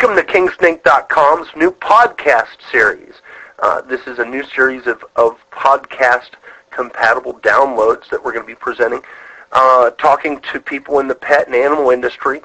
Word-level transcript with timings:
Welcome 0.00 0.24
to 0.24 0.32
KingSnake.com's 0.32 1.48
new 1.56 1.72
podcast 1.72 2.62
series. 2.70 3.14
Uh, 3.58 3.80
this 3.80 4.06
is 4.06 4.20
a 4.20 4.24
new 4.24 4.44
series 4.44 4.86
of, 4.86 5.04
of 5.16 5.36
podcast 5.50 6.34
compatible 6.70 7.34
downloads 7.40 8.08
that 8.10 8.24
we're 8.24 8.32
going 8.32 8.44
to 8.44 8.46
be 8.46 8.54
presenting, 8.54 9.02
uh, 9.50 9.90
talking 9.90 10.40
to 10.52 10.60
people 10.60 11.00
in 11.00 11.08
the 11.08 11.16
pet 11.16 11.48
and 11.48 11.56
animal 11.56 11.90
industry. 11.90 12.40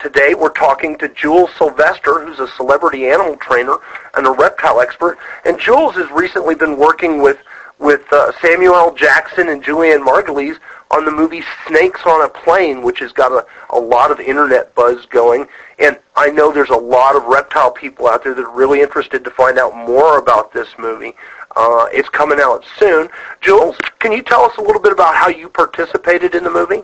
Today 0.00 0.34
we're 0.34 0.50
talking 0.50 0.98
to 0.98 1.08
Jules 1.08 1.50
Sylvester, 1.56 2.26
who's 2.26 2.40
a 2.40 2.48
celebrity 2.48 3.06
animal 3.06 3.36
trainer 3.36 3.76
and 4.14 4.26
a 4.26 4.32
reptile 4.32 4.80
expert. 4.80 5.16
And 5.44 5.60
Jules 5.60 5.94
has 5.94 6.10
recently 6.10 6.56
been 6.56 6.76
working 6.76 7.22
with 7.22 7.38
with 7.78 8.02
uh, 8.12 8.32
Samuel. 8.40 8.92
Jackson 8.94 9.50
and 9.50 9.62
Julianne 9.62 10.04
Margulies 10.04 10.58
on 10.90 11.04
the 11.04 11.10
movie 11.10 11.42
Snakes 11.66 12.00
on 12.06 12.24
a 12.24 12.28
Plane, 12.28 12.82
which 12.82 13.00
has 13.00 13.12
got 13.12 13.32
a, 13.32 13.44
a 13.70 13.78
lot 13.78 14.10
of 14.10 14.20
internet 14.20 14.74
buzz 14.74 15.04
going. 15.06 15.46
And 15.78 15.98
I 16.14 16.30
know 16.30 16.52
there's 16.52 16.70
a 16.70 16.76
lot 16.76 17.16
of 17.16 17.24
reptile 17.24 17.70
people 17.70 18.06
out 18.06 18.24
there 18.24 18.34
that 18.34 18.44
are 18.44 18.54
really 18.54 18.80
interested 18.80 19.24
to 19.24 19.30
find 19.30 19.58
out 19.58 19.76
more 19.76 20.18
about 20.18 20.52
this 20.52 20.68
movie. 20.78 21.14
Uh, 21.56 21.86
it's 21.90 22.08
coming 22.08 22.38
out 22.40 22.64
soon. 22.78 23.08
Jules, 23.40 23.76
can 23.98 24.12
you 24.12 24.22
tell 24.22 24.42
us 24.42 24.56
a 24.58 24.60
little 24.60 24.80
bit 24.80 24.92
about 24.92 25.14
how 25.14 25.28
you 25.28 25.48
participated 25.48 26.34
in 26.34 26.44
the 26.44 26.50
movie? 26.50 26.82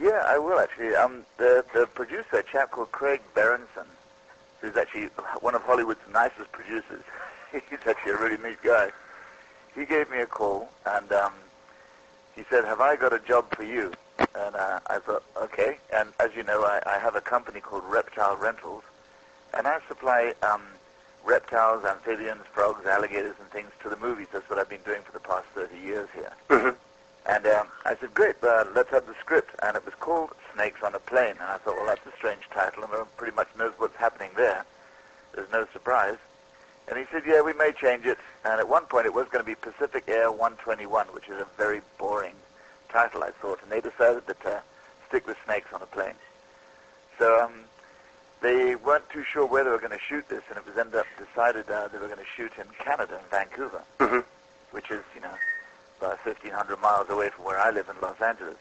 Yeah, 0.00 0.22
I 0.26 0.38
will 0.38 0.58
actually. 0.58 0.94
Um, 0.94 1.24
the 1.38 1.64
the 1.72 1.86
producer, 1.86 2.38
a 2.38 2.42
chap 2.42 2.72
called 2.72 2.90
Craig 2.90 3.20
Berenson, 3.34 3.86
who's 4.60 4.76
actually 4.76 5.08
one 5.40 5.54
of 5.54 5.62
Hollywood's 5.62 6.00
nicest 6.12 6.50
producers. 6.52 7.02
He's 7.52 7.78
actually 7.86 8.12
a 8.12 8.16
really 8.16 8.42
neat 8.42 8.62
guy. 8.62 8.90
He 9.74 9.84
gave 9.84 10.10
me 10.10 10.18
a 10.18 10.26
call 10.26 10.70
and 10.86 11.12
um, 11.12 11.32
he 12.36 12.44
said, 12.50 12.64
"Have 12.64 12.80
I 12.80 12.96
got 12.96 13.12
a 13.12 13.18
job 13.18 13.54
for 13.54 13.64
you?" 13.64 13.92
And 14.18 14.56
uh, 14.56 14.80
I 14.86 14.98
thought, 14.98 15.24
okay. 15.36 15.78
And 15.92 16.10
as 16.20 16.30
you 16.36 16.42
know, 16.42 16.62
I, 16.62 16.80
I 16.86 16.98
have 16.98 17.16
a 17.16 17.20
company 17.20 17.60
called 17.60 17.82
Reptile 17.84 18.36
Rentals, 18.36 18.82
and 19.56 19.66
I 19.66 19.78
supply 19.88 20.34
um, 20.42 20.62
reptiles, 21.24 21.84
amphibians, 21.84 22.42
frogs, 22.52 22.86
alligators, 22.86 23.34
and 23.40 23.50
things 23.50 23.70
to 23.82 23.88
the 23.88 23.96
movies. 23.96 24.28
That's 24.32 24.48
what 24.48 24.58
I've 24.58 24.68
been 24.68 24.82
doing 24.84 25.02
for 25.02 25.12
the 25.12 25.20
past 25.20 25.46
30 25.54 25.76
years 25.78 26.08
here. 26.14 26.32
Mm-hmm. 26.50 26.76
And 27.26 27.46
um, 27.46 27.68
I 27.86 27.96
said, 27.98 28.12
great, 28.12 28.36
uh, 28.42 28.64
let's 28.74 28.90
have 28.90 29.06
the 29.06 29.14
script. 29.18 29.50
And 29.62 29.76
it 29.76 29.84
was 29.84 29.94
called 29.98 30.30
Snakes 30.54 30.80
on 30.84 30.94
a 30.94 30.98
Plane. 30.98 31.36
And 31.40 31.48
I 31.48 31.58
thought, 31.58 31.76
well, 31.76 31.86
that's 31.86 32.06
a 32.06 32.16
strange 32.16 32.42
title, 32.52 32.82
and 32.82 32.92
everyone 32.92 33.08
pretty 33.16 33.34
much 33.34 33.48
knows 33.58 33.72
what's 33.78 33.96
happening 33.96 34.30
there. 34.36 34.64
There's 35.34 35.50
no 35.50 35.66
surprise. 35.72 36.18
And 36.88 36.98
he 36.98 37.04
said, 37.10 37.22
yeah, 37.26 37.40
we 37.40 37.52
may 37.54 37.72
change 37.72 38.04
it. 38.04 38.18
And 38.44 38.60
at 38.60 38.68
one 38.68 38.84
point, 38.84 39.06
it 39.06 39.14
was 39.14 39.26
going 39.30 39.42
to 39.42 39.46
be 39.48 39.54
Pacific 39.54 40.04
Air 40.06 40.30
121, 40.30 41.06
which 41.08 41.28
is 41.28 41.40
a 41.40 41.46
very 41.56 41.80
boring 41.98 42.34
title, 42.92 43.22
I 43.24 43.30
thought. 43.40 43.58
And 43.62 43.72
they 43.72 43.80
decided 43.80 44.26
to 44.26 44.36
uh, 44.48 44.60
stick 45.08 45.26
with 45.26 45.36
snakes 45.46 45.68
on 45.72 45.80
a 45.80 45.86
plane. 45.86 46.14
So 47.18 47.40
um, 47.40 47.52
they 48.42 48.74
weren't 48.74 49.08
too 49.08 49.24
sure 49.24 49.46
where 49.46 49.64
they 49.64 49.70
were 49.70 49.78
going 49.78 49.92
to 49.92 49.98
shoot 50.08 50.28
this, 50.28 50.42
and 50.50 50.58
it 50.58 50.66
was 50.66 50.76
ended 50.76 50.96
up 50.96 51.06
decided 51.18 51.70
uh, 51.70 51.88
they 51.88 51.98
were 51.98 52.06
going 52.08 52.18
to 52.18 52.24
shoot 52.36 52.52
in 52.58 52.66
Canada, 52.84 53.14
in 53.22 53.30
Vancouver, 53.30 53.82
Mm-hmm. 54.00 54.20
which 54.72 54.90
is, 54.90 55.02
you 55.14 55.22
know, 55.22 55.32
about 56.00 56.18
1,500 56.26 56.76
miles 56.82 57.08
away 57.08 57.30
from 57.34 57.46
where 57.46 57.58
I 57.58 57.70
live 57.70 57.88
in 57.88 57.98
Los 58.02 58.20
Angeles. 58.20 58.56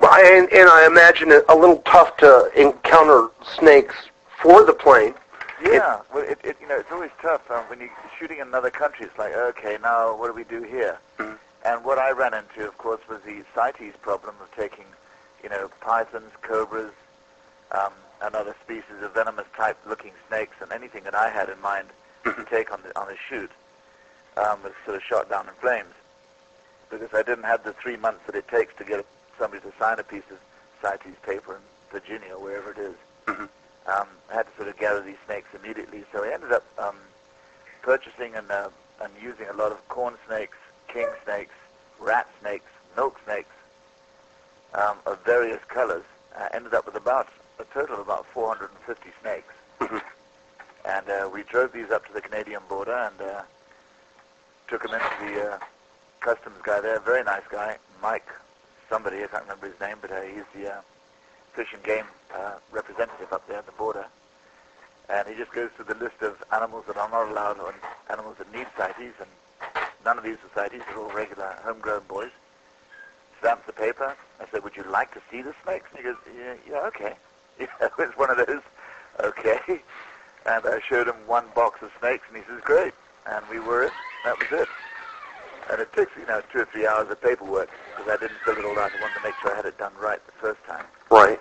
Well, 0.00 0.14
and, 0.14 0.52
and 0.52 0.68
I 0.68 0.86
imagine 0.86 1.32
it 1.32 1.44
a 1.48 1.56
little 1.56 1.78
tough 1.78 2.16
to 2.18 2.50
encounter 2.56 3.28
snakes 3.58 3.96
for 4.40 4.62
the 4.64 4.72
plane. 4.74 5.14
Yeah, 5.62 6.00
well, 6.12 6.24
it, 6.24 6.38
it, 6.44 6.56
you 6.60 6.68
know, 6.68 6.78
it's 6.78 6.90
always 6.90 7.10
tough 7.22 7.48
um, 7.50 7.64
when 7.68 7.80
you're 7.80 7.90
shooting 8.18 8.38
in 8.38 8.48
another 8.48 8.70
country. 8.70 9.06
It's 9.06 9.18
like, 9.18 9.34
okay, 9.34 9.78
now 9.82 10.16
what 10.16 10.26
do 10.28 10.32
we 10.34 10.44
do 10.44 10.62
here? 10.62 10.98
Mhm. 11.18 11.38
And 11.64 11.84
what 11.84 11.98
I 11.98 12.10
ran 12.10 12.34
into, 12.34 12.66
of 12.68 12.76
course, 12.76 13.00
was 13.08 13.20
the 13.24 13.42
CITES 13.54 13.94
problem 14.02 14.34
of 14.42 14.50
taking, 14.56 14.84
you 15.42 15.48
know, 15.48 15.70
pythons, 15.80 16.32
cobras, 16.42 16.92
um, 17.72 17.92
and 18.20 18.34
other 18.34 18.54
species 18.62 19.02
of 19.02 19.14
venomous 19.14 19.46
type-looking 19.56 20.12
snakes, 20.28 20.56
and 20.60 20.72
anything 20.72 21.04
that 21.04 21.14
I 21.14 21.30
had 21.30 21.48
in 21.48 21.60
mind 21.60 21.88
to 22.24 22.44
take 22.50 22.72
on 22.72 22.80
the 22.82 22.98
on 22.98 23.06
the 23.08 23.16
shoot 23.28 23.50
um, 24.36 24.62
was 24.62 24.72
sort 24.84 24.96
of 24.96 25.02
shot 25.02 25.28
down 25.30 25.46
in 25.48 25.54
flames 25.60 25.92
because 26.90 27.08
I 27.14 27.22
didn't 27.22 27.44
have 27.44 27.64
the 27.64 27.72
three 27.74 27.96
months 27.96 28.20
that 28.26 28.34
it 28.34 28.48
takes 28.48 28.74
to 28.78 28.84
get 28.84 29.04
somebody 29.38 29.60
to 29.62 29.72
sign 29.78 29.98
a 29.98 30.02
piece 30.04 30.22
of 30.30 30.38
CITES 30.82 31.16
paper 31.22 31.56
in 31.56 31.60
Virginia 31.90 32.34
or 32.34 32.40
wherever 32.42 32.70
it 32.72 32.78
is 32.78 32.94
Mhm. 33.26 33.48
Um, 33.86 34.08
I 34.30 34.34
had 34.34 34.46
to 34.46 34.52
sort 34.56 34.68
of 34.68 34.78
gather 34.78 35.02
these 35.02 35.20
snakes 35.26 35.48
immediately. 35.54 36.04
So 36.12 36.24
I 36.24 36.32
ended 36.32 36.52
up 36.52 36.64
um, 36.78 36.96
purchasing 37.82 38.34
and, 38.34 38.50
uh, 38.50 38.68
and 39.02 39.12
using 39.20 39.46
a 39.48 39.52
lot 39.52 39.72
of 39.72 39.86
corn 39.88 40.14
snakes, 40.26 40.56
king 40.88 41.08
snakes, 41.24 41.54
rat 42.00 42.28
snakes, 42.40 42.70
milk 42.96 43.18
snakes 43.24 43.54
um, 44.74 44.98
of 45.06 45.18
various 45.24 45.60
colors. 45.68 46.04
I 46.36 46.48
ended 46.54 46.74
up 46.74 46.86
with 46.86 46.96
about 46.96 47.28
a 47.58 47.64
total 47.72 47.96
of 47.96 48.00
about 48.00 48.26
450 48.32 49.10
snakes. 49.20 49.54
And 50.86 51.08
uh, 51.08 51.30
we 51.32 51.44
drove 51.44 51.72
these 51.72 51.90
up 51.90 52.06
to 52.08 52.12
the 52.12 52.20
Canadian 52.20 52.60
border 52.68 52.92
and 52.92 53.18
uh, 53.26 53.40
took 54.68 54.82
them 54.82 54.92
into 54.92 55.32
the 55.32 55.52
uh, 55.52 55.58
customs 56.20 56.58
guy 56.62 56.82
there, 56.82 57.00
very 57.00 57.24
nice 57.24 57.40
guy, 57.50 57.78
Mike 58.02 58.28
somebody, 58.88 59.24
I 59.24 59.26
can't 59.26 59.42
remember 59.42 59.66
his 59.66 59.80
name, 59.80 59.96
but 60.00 60.10
uh, 60.10 60.20
he's 60.22 60.44
the 60.54 60.74
uh, 60.74 60.80
fish 61.54 61.68
and 61.72 61.82
game 61.82 62.04
uh, 62.34 62.54
representative 62.72 63.32
up 63.32 63.46
there 63.48 63.58
at 63.58 63.66
the 63.66 63.72
border. 63.72 64.06
And 65.08 65.28
he 65.28 65.34
just 65.34 65.52
goes 65.52 65.70
through 65.76 65.86
the 65.86 66.02
list 66.02 66.22
of 66.22 66.42
animals 66.52 66.84
that 66.86 66.96
are 66.96 67.08
not 67.10 67.28
allowed 67.28 67.58
or 67.60 67.74
animals 68.10 68.36
that 68.38 68.52
need 68.52 68.66
CITES, 68.76 69.14
and 69.20 69.28
none 70.04 70.18
of 70.18 70.24
these 70.24 70.36
are 70.36 70.62
CITES, 70.68 70.82
they're 70.88 70.98
all 70.98 71.10
regular 71.10 71.54
homegrown 71.62 72.02
boys. 72.08 72.30
Stamps 73.40 73.66
the 73.66 73.72
paper. 73.72 74.16
I 74.40 74.46
said, 74.50 74.64
would 74.64 74.76
you 74.76 74.84
like 74.84 75.12
to 75.12 75.20
see 75.30 75.42
the 75.42 75.54
snakes? 75.62 75.86
And 75.90 75.98
he 75.98 76.04
goes, 76.04 76.16
yeah, 76.36 76.54
yeah 76.68 76.86
okay. 76.88 77.14
You 77.60 77.68
know, 77.80 77.88
it's 78.00 78.18
one 78.18 78.30
of 78.30 78.36
those, 78.36 78.62
okay. 79.22 79.60
And 80.44 80.66
I 80.66 80.80
showed 80.88 81.06
him 81.06 81.14
one 81.28 81.44
box 81.54 81.80
of 81.82 81.90
snakes, 82.00 82.24
and 82.28 82.36
he 82.36 82.42
says, 82.50 82.60
great. 82.64 82.92
And 83.26 83.44
we 83.48 83.60
were 83.60 83.84
it. 83.84 83.92
That 84.24 84.36
was 84.38 84.48
it. 84.60 84.68
And 85.70 85.80
it 85.80 85.92
took, 85.92 86.08
you 86.18 86.26
know, 86.26 86.42
two 86.52 86.60
or 86.60 86.64
three 86.66 86.84
hours 86.86 87.08
of 87.10 87.22
paperwork, 87.22 87.70
because 87.96 88.12
I 88.12 88.16
didn't 88.20 88.40
fill 88.44 88.58
it 88.58 88.64
all 88.64 88.78
out. 88.78 88.90
I 88.92 89.00
wanted 89.00 89.14
to 89.14 89.22
make 89.22 89.34
sure 89.40 89.52
I 89.52 89.56
had 89.56 89.66
it 89.66 89.78
done 89.78 89.92
right 90.00 90.18
the 90.26 90.32
first 90.32 90.64
time. 90.66 90.84
Right. 91.10 91.40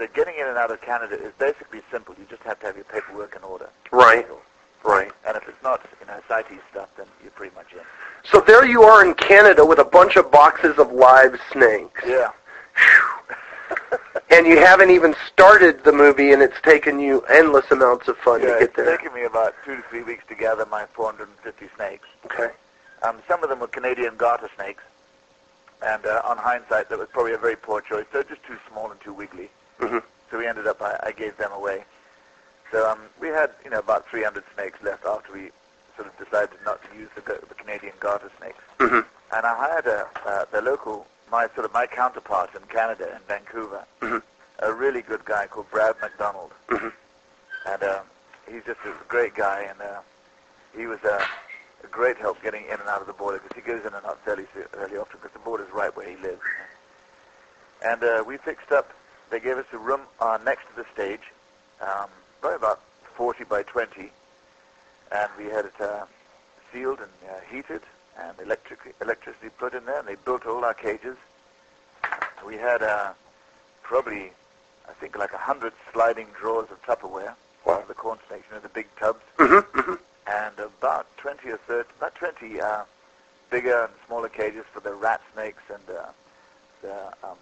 They're 0.00 0.08
getting 0.08 0.36
in 0.40 0.46
and 0.46 0.56
out 0.56 0.70
of 0.70 0.80
Canada 0.80 1.22
is 1.22 1.34
basically 1.38 1.82
simple. 1.92 2.14
You 2.18 2.24
just 2.30 2.42
have 2.44 2.58
to 2.60 2.66
have 2.66 2.74
your 2.74 2.86
paperwork 2.86 3.36
in 3.36 3.44
order. 3.44 3.68
Right. 3.92 4.26
Right. 4.82 5.12
And 5.26 5.36
if 5.36 5.46
it's 5.46 5.62
not, 5.62 5.86
you 6.00 6.06
know, 6.06 6.18
CITES 6.26 6.58
stuff, 6.70 6.88
then 6.96 7.04
you're 7.22 7.32
pretty 7.32 7.54
much 7.54 7.66
in. 7.74 7.80
So 8.24 8.40
there 8.40 8.64
you 8.64 8.82
are 8.82 9.04
in 9.04 9.12
Canada 9.12 9.62
with 9.62 9.78
a 9.78 9.84
bunch 9.84 10.16
of 10.16 10.30
boxes 10.32 10.78
of 10.78 10.90
live 10.90 11.38
snakes. 11.52 12.02
Yeah. 12.06 12.30
And 14.30 14.46
you 14.46 14.58
haven't 14.58 14.90
even 14.90 15.14
started 15.30 15.84
the 15.84 15.92
movie, 15.92 16.32
and 16.32 16.40
it's 16.40 16.60
taken 16.62 16.98
you 16.98 17.20
endless 17.22 17.70
amounts 17.70 18.08
of 18.08 18.16
fun 18.18 18.40
yeah, 18.40 18.54
to 18.54 18.60
get 18.60 18.74
there. 18.74 18.88
it's 18.88 19.02
taken 19.02 19.14
me 19.14 19.24
about 19.24 19.54
two 19.66 19.76
to 19.76 19.82
three 19.90 20.02
weeks 20.02 20.24
to 20.28 20.34
gather 20.34 20.64
my 20.66 20.86
450 20.94 21.66
snakes. 21.76 22.06
Okay. 22.24 22.48
Um, 23.02 23.16
some 23.28 23.42
of 23.42 23.50
them 23.50 23.58
were 23.58 23.66
Canadian 23.66 24.16
garter 24.16 24.48
snakes, 24.56 24.82
and 25.82 26.06
uh, 26.06 26.22
on 26.24 26.38
hindsight, 26.38 26.88
that 26.88 26.98
was 26.98 27.08
probably 27.12 27.32
a 27.32 27.38
very 27.38 27.56
poor 27.56 27.80
choice. 27.80 28.06
They're 28.12 28.22
just 28.22 28.42
too 28.44 28.56
small 28.70 28.90
and 28.90 29.00
too 29.00 29.12
wiggly. 29.12 29.50
Hmm 29.80 29.98
So 30.30 30.38
we 30.38 30.46
ended 30.46 30.66
up, 30.66 30.80
I, 30.82 30.98
I 31.02 31.12
gave 31.12 31.36
them 31.36 31.52
away. 31.52 31.84
So 32.70 32.88
um, 32.88 33.00
we 33.20 33.28
had, 33.28 33.50
you 33.64 33.70
know, 33.70 33.78
about 33.80 34.08
300 34.08 34.44
snakes 34.54 34.78
left 34.82 35.04
after 35.04 35.32
we 35.32 35.50
sort 35.96 36.08
of 36.08 36.16
decided 36.24 36.58
not 36.64 36.80
to 36.88 36.96
use 36.96 37.08
the, 37.14 37.22
the 37.48 37.54
Canadian 37.54 37.94
garter 38.00 38.30
snakes. 38.38 38.62
hmm 38.78 39.00
And 39.32 39.46
I 39.46 39.54
hired 39.56 39.86
a, 39.86 40.06
uh, 40.26 40.44
the 40.52 40.60
local, 40.62 41.06
my 41.30 41.48
sort 41.54 41.64
of 41.64 41.72
my 41.72 41.86
counterpart 41.86 42.50
in 42.54 42.62
Canada, 42.68 43.10
in 43.14 43.22
Vancouver, 43.26 43.84
Mhm. 44.00 44.22
a 44.60 44.72
really 44.72 45.02
good 45.02 45.24
guy 45.24 45.46
called 45.46 45.70
Brad 45.70 45.96
McDonald. 46.00 46.52
hmm 46.68 46.88
And 47.66 47.82
um, 47.82 48.04
he's 48.50 48.62
just 48.64 48.80
a 48.84 48.92
great 49.08 49.34
guy, 49.34 49.62
and 49.62 49.80
uh, 49.80 50.00
he 50.76 50.86
was 50.86 50.98
uh, 51.04 51.26
a 51.84 51.86
great 51.88 52.18
help 52.18 52.40
getting 52.42 52.64
in 52.66 52.78
and 52.80 52.88
out 52.88 53.00
of 53.00 53.06
the 53.06 53.12
border 53.12 53.38
because 53.38 53.54
he 53.56 53.62
goes 53.62 53.80
in 53.84 53.94
and 53.94 54.06
out 54.06 54.18
fairly, 54.24 54.44
fairly 54.72 54.96
often 54.96 55.18
because 55.20 55.32
the 55.32 55.38
border's 55.40 55.72
right 55.72 55.94
where 55.96 56.08
he 56.08 56.16
lives. 56.16 56.42
And 57.82 58.02
uh, 58.04 58.22
we 58.26 58.36
fixed 58.38 58.70
up, 58.72 58.92
they 59.30 59.40
gave 59.40 59.56
us 59.58 59.66
a 59.72 59.78
room 59.78 60.00
uh, 60.20 60.38
next 60.44 60.64
to 60.70 60.76
the 60.76 60.84
stage, 60.92 61.20
um, 61.80 62.08
probably 62.40 62.56
about 62.56 62.80
40 63.14 63.44
by 63.44 63.62
20, 63.62 64.10
and 65.12 65.30
we 65.38 65.44
had 65.44 65.66
it 65.66 65.80
uh, 65.80 66.04
sealed 66.72 66.98
and 67.00 67.10
uh, 67.30 67.34
heated 67.50 67.82
and 68.18 68.38
electric, 68.40 68.78
electricity 69.00 69.48
put 69.58 69.74
in 69.74 69.84
there, 69.84 69.98
and 70.00 70.08
they 70.08 70.16
built 70.24 70.46
all 70.46 70.64
our 70.64 70.74
cages. 70.74 71.16
We 72.46 72.56
had 72.56 72.82
uh, 72.82 73.12
probably, 73.82 74.32
I 74.88 74.92
think, 75.00 75.16
like 75.16 75.32
a 75.32 75.38
hundred 75.38 75.72
sliding 75.92 76.28
drawers 76.38 76.68
of 76.70 76.82
Tupperware, 76.82 77.34
Wow. 77.64 77.84
the 77.86 77.94
corn 77.94 78.18
snakes, 78.28 78.44
you 78.48 78.56
know, 78.56 78.60
the 78.62 78.68
big 78.70 78.86
tubs, 78.98 79.20
hmm 79.38 79.58
hmm 79.58 79.94
and 80.26 80.58
about 80.58 81.06
20 81.18 81.48
or 81.50 81.58
30, 81.66 81.88
about 81.98 82.14
20 82.14 82.60
uh, 82.60 82.82
bigger 83.50 83.84
and 83.84 83.92
smaller 84.06 84.28
cages 84.28 84.64
for 84.72 84.80
the 84.80 84.94
rat 84.94 85.20
snakes 85.34 85.62
and 85.72 85.96
uh, 85.96 86.06
the 86.82 87.06
um, 87.26 87.36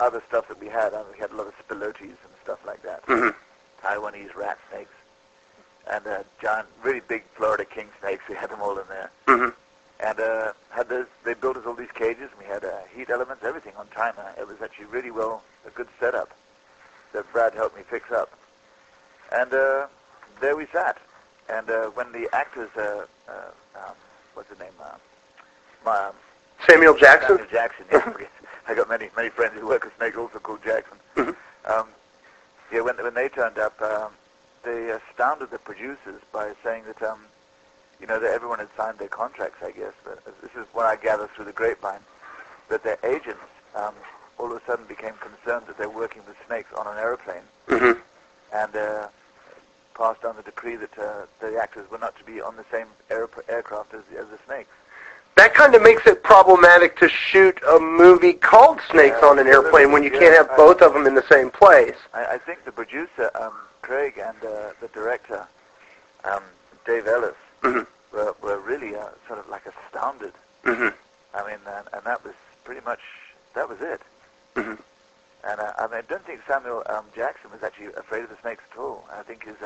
other 0.00 0.22
stuff 0.28 0.48
that 0.48 0.60
we 0.60 0.68
had. 0.68 0.92
Uh, 0.94 1.02
we 1.12 1.18
had 1.18 1.30
a 1.30 1.36
lot 1.36 1.46
of 1.46 1.54
spilotes 1.66 2.00
and 2.00 2.34
stuff 2.42 2.58
like 2.66 2.82
that. 2.82 3.02
hmm 3.06 3.30
Taiwanese 3.82 4.34
rat 4.34 4.58
snakes 4.70 4.90
and 5.90 6.06
uh, 6.06 6.22
giant, 6.40 6.68
really 6.82 7.00
big 7.06 7.24
Florida 7.36 7.64
king 7.64 7.88
snakes. 8.00 8.22
We 8.28 8.34
had 8.34 8.50
them 8.50 8.62
all 8.62 8.78
in 8.78 8.86
there. 8.88 9.10
hmm 9.26 9.48
And 10.00 10.20
uh, 10.20 10.52
had 10.70 10.88
those, 10.88 11.06
they 11.24 11.34
built 11.34 11.56
us 11.56 11.64
all 11.66 11.74
these 11.74 11.92
cages. 11.94 12.30
And 12.30 12.38
we 12.38 12.46
had 12.46 12.64
uh, 12.64 12.70
heat 12.94 13.10
elements, 13.10 13.44
everything 13.44 13.74
on 13.76 13.86
timer. 13.88 14.32
It 14.38 14.46
was 14.46 14.56
actually 14.62 14.86
really 14.86 15.10
well, 15.10 15.42
a 15.66 15.70
good 15.70 15.88
setup 16.00 16.30
that 17.12 17.30
Brad 17.32 17.54
helped 17.54 17.76
me 17.76 17.82
fix 17.88 18.10
up. 18.10 18.30
And 19.32 19.52
uh, 19.52 19.86
there 20.40 20.56
we 20.56 20.66
sat. 20.72 20.98
And 21.48 21.68
uh, 21.68 21.86
when 21.88 22.10
the 22.12 22.28
actors, 22.34 22.70
uh, 22.76 23.04
uh, 23.28 23.32
um, 23.76 23.94
what's 24.34 24.48
his 24.48 24.58
name? 24.58 24.72
Uh, 24.82 24.96
my, 25.84 25.96
um, 25.96 26.12
Samuel 26.66 26.96
Jackson. 26.96 27.36
Samuel 27.36 27.50
Jackson. 27.52 27.84
Yeah, 27.92 28.26
I 28.68 28.74
got 28.74 28.88
many 28.88 29.10
many 29.16 29.28
friends 29.30 29.54
who 29.58 29.66
work 29.66 29.84
with 29.84 29.96
Snake 29.96 30.16
also 30.16 30.38
called 30.38 30.62
Jackson. 30.64 30.98
Mhm. 31.16 31.36
Um, 31.66 31.88
yeah, 32.72 32.80
when 32.80 32.96
when 32.96 33.14
they 33.14 33.28
turned 33.28 33.58
up, 33.58 33.80
um, 33.82 34.12
they 34.62 34.90
astounded 34.90 35.50
the 35.50 35.58
producers 35.58 36.20
by 36.32 36.52
saying 36.62 36.84
that 36.86 37.02
um, 37.02 37.26
you 38.00 38.06
know 38.06 38.18
that 38.18 38.32
everyone 38.32 38.58
had 38.58 38.68
signed 38.76 38.98
their 38.98 39.08
contracts. 39.08 39.58
I 39.62 39.70
guess, 39.70 39.92
but 40.04 40.24
this 40.42 40.50
is 40.56 40.66
what 40.72 40.86
I 40.86 40.96
gather 40.96 41.28
through 41.34 41.44
the 41.46 41.52
grapevine, 41.52 42.00
that 42.68 42.82
their 42.82 42.98
agents 43.04 43.42
um, 43.74 43.94
all 44.38 44.50
of 44.50 44.60
a 44.60 44.64
sudden 44.66 44.86
became 44.86 45.14
concerned 45.14 45.66
that 45.66 45.76
they're 45.78 45.88
working 45.88 46.22
with 46.26 46.36
snakes 46.46 46.72
on 46.76 46.86
an 46.86 46.98
aeroplane 46.98 47.44
hmm 47.68 47.92
and 48.52 48.76
uh, 48.76 49.08
passed 49.96 50.24
on 50.24 50.36
the 50.36 50.42
decree 50.42 50.76
that 50.76 50.96
uh, 50.98 51.26
the 51.40 51.56
actors 51.60 51.88
were 51.90 51.98
not 51.98 52.16
to 52.16 52.24
be 52.24 52.40
on 52.40 52.56
the 52.56 52.64
same 52.70 52.86
aer- 53.10 53.28
aircraft 53.48 53.92
as, 53.94 54.02
as 54.18 54.26
the 54.28 54.38
snakes. 54.46 54.70
That 55.36 55.52
kind 55.52 55.74
of 55.74 55.82
makes 55.82 56.06
it 56.06 56.22
problematic 56.22 56.96
to 56.98 57.08
shoot 57.08 57.58
a 57.68 57.80
movie 57.80 58.34
called 58.34 58.80
Snakes 58.90 59.16
Yeah, 59.20 59.28
on 59.28 59.38
an 59.40 59.48
airplane 59.48 59.90
when 59.90 60.04
you 60.04 60.10
can't 60.10 60.34
have 60.36 60.56
both 60.56 60.80
of 60.80 60.94
them 60.94 61.06
in 61.06 61.14
the 61.14 61.26
same 61.28 61.50
place. 61.50 61.96
I, 62.12 62.34
I 62.34 62.38
think 62.38 62.64
the 62.64 62.70
producer, 62.72 63.30
um, 63.34 63.52
Craig, 63.82 64.14
and 64.18 64.36
uh, 64.44 64.70
the 64.80 64.88
director, 64.92 65.46
um, 66.24 66.42
Dave 66.86 67.06
Ellis, 67.08 67.34
hmm 67.62 67.80
were, 68.12 68.34
were 68.42 68.60
really 68.60 68.94
uh, 68.94 69.08
sort 69.26 69.40
of 69.40 69.48
like 69.48 69.62
astounded. 69.66 70.32
hmm 70.64 70.88
I 71.34 71.42
mean, 71.48 71.58
and, 71.66 71.88
and 71.92 72.04
that 72.04 72.24
was 72.24 72.34
pretty 72.62 72.80
much, 72.86 73.00
that 73.54 73.68
was 73.68 73.78
it. 73.80 74.00
hmm 74.54 74.74
And 75.42 75.60
uh, 75.60 75.72
I, 75.78 75.88
mean, 75.88 75.96
I 75.96 76.02
don't 76.02 76.24
think 76.24 76.42
Samuel 76.46 76.84
um, 76.88 77.06
Jackson 77.14 77.50
was 77.50 77.64
actually 77.64 77.88
afraid 77.94 78.22
of 78.22 78.30
the 78.30 78.36
snakes 78.40 78.62
at 78.72 78.78
all. 78.78 79.04
I 79.12 79.22
think 79.24 79.44
his 79.44 79.56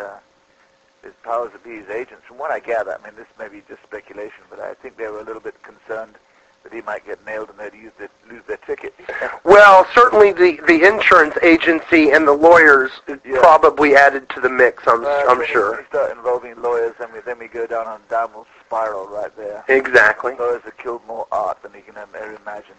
uh, 1.02 1.06
his 1.06 1.14
powers 1.22 1.52
to 1.52 1.58
be 1.58 1.76
his 1.76 1.88
agents, 1.88 2.24
from 2.26 2.38
what 2.38 2.50
I 2.50 2.60
gather, 2.60 2.98
I 2.98 3.04
mean, 3.04 3.14
this 3.16 3.26
may 3.38 3.48
be 3.48 3.62
just 3.68 3.82
speculation, 3.82 4.42
but 4.50 4.60
I 4.60 4.74
think 4.74 4.96
they 4.96 5.08
were 5.08 5.20
a 5.20 5.24
little 5.24 5.42
bit 5.42 5.54
concerned 5.62 6.16
that 6.64 6.72
he 6.72 6.80
might 6.82 7.06
get 7.06 7.24
nailed 7.24 7.50
and 7.50 7.58
they'd 7.58 7.72
use 7.78 7.92
their, 7.98 8.08
lose 8.30 8.42
their 8.46 8.56
ticket. 8.58 8.94
Well, 9.44 9.86
certainly 9.94 10.32
the, 10.32 10.60
the 10.66 10.86
insurance 10.86 11.34
agency 11.42 12.10
and 12.10 12.26
the 12.28 12.32
lawyers 12.32 12.90
Yeah. 13.08 13.38
probably 13.40 13.96
added 13.96 14.28
to 14.30 14.40
the 14.40 14.48
mix, 14.50 14.82
I'm, 14.86 15.02
But 15.02 15.28
I'm 15.30 15.44
sure. 15.46 15.80
You 15.80 15.86
start 15.88 16.10
involving 16.16 16.60
lawyers, 16.60 16.94
then 16.98 17.08
we, 17.14 17.20
then 17.20 17.38
we 17.38 17.48
go 17.48 17.66
down 17.66 17.86
on 17.86 18.00
a 18.06 18.10
downward 18.10 18.46
spiral 18.66 19.06
right 19.08 19.34
there. 19.36 19.64
Exactly. 19.68 20.34
Lawyers 20.38 20.62
have 20.64 20.76
killed 20.76 21.00
more 21.06 21.26
art 21.32 21.62
than 21.62 21.72
you 21.74 21.80
can 21.80 21.96
ever 21.96 22.36
imagine. 22.42 22.74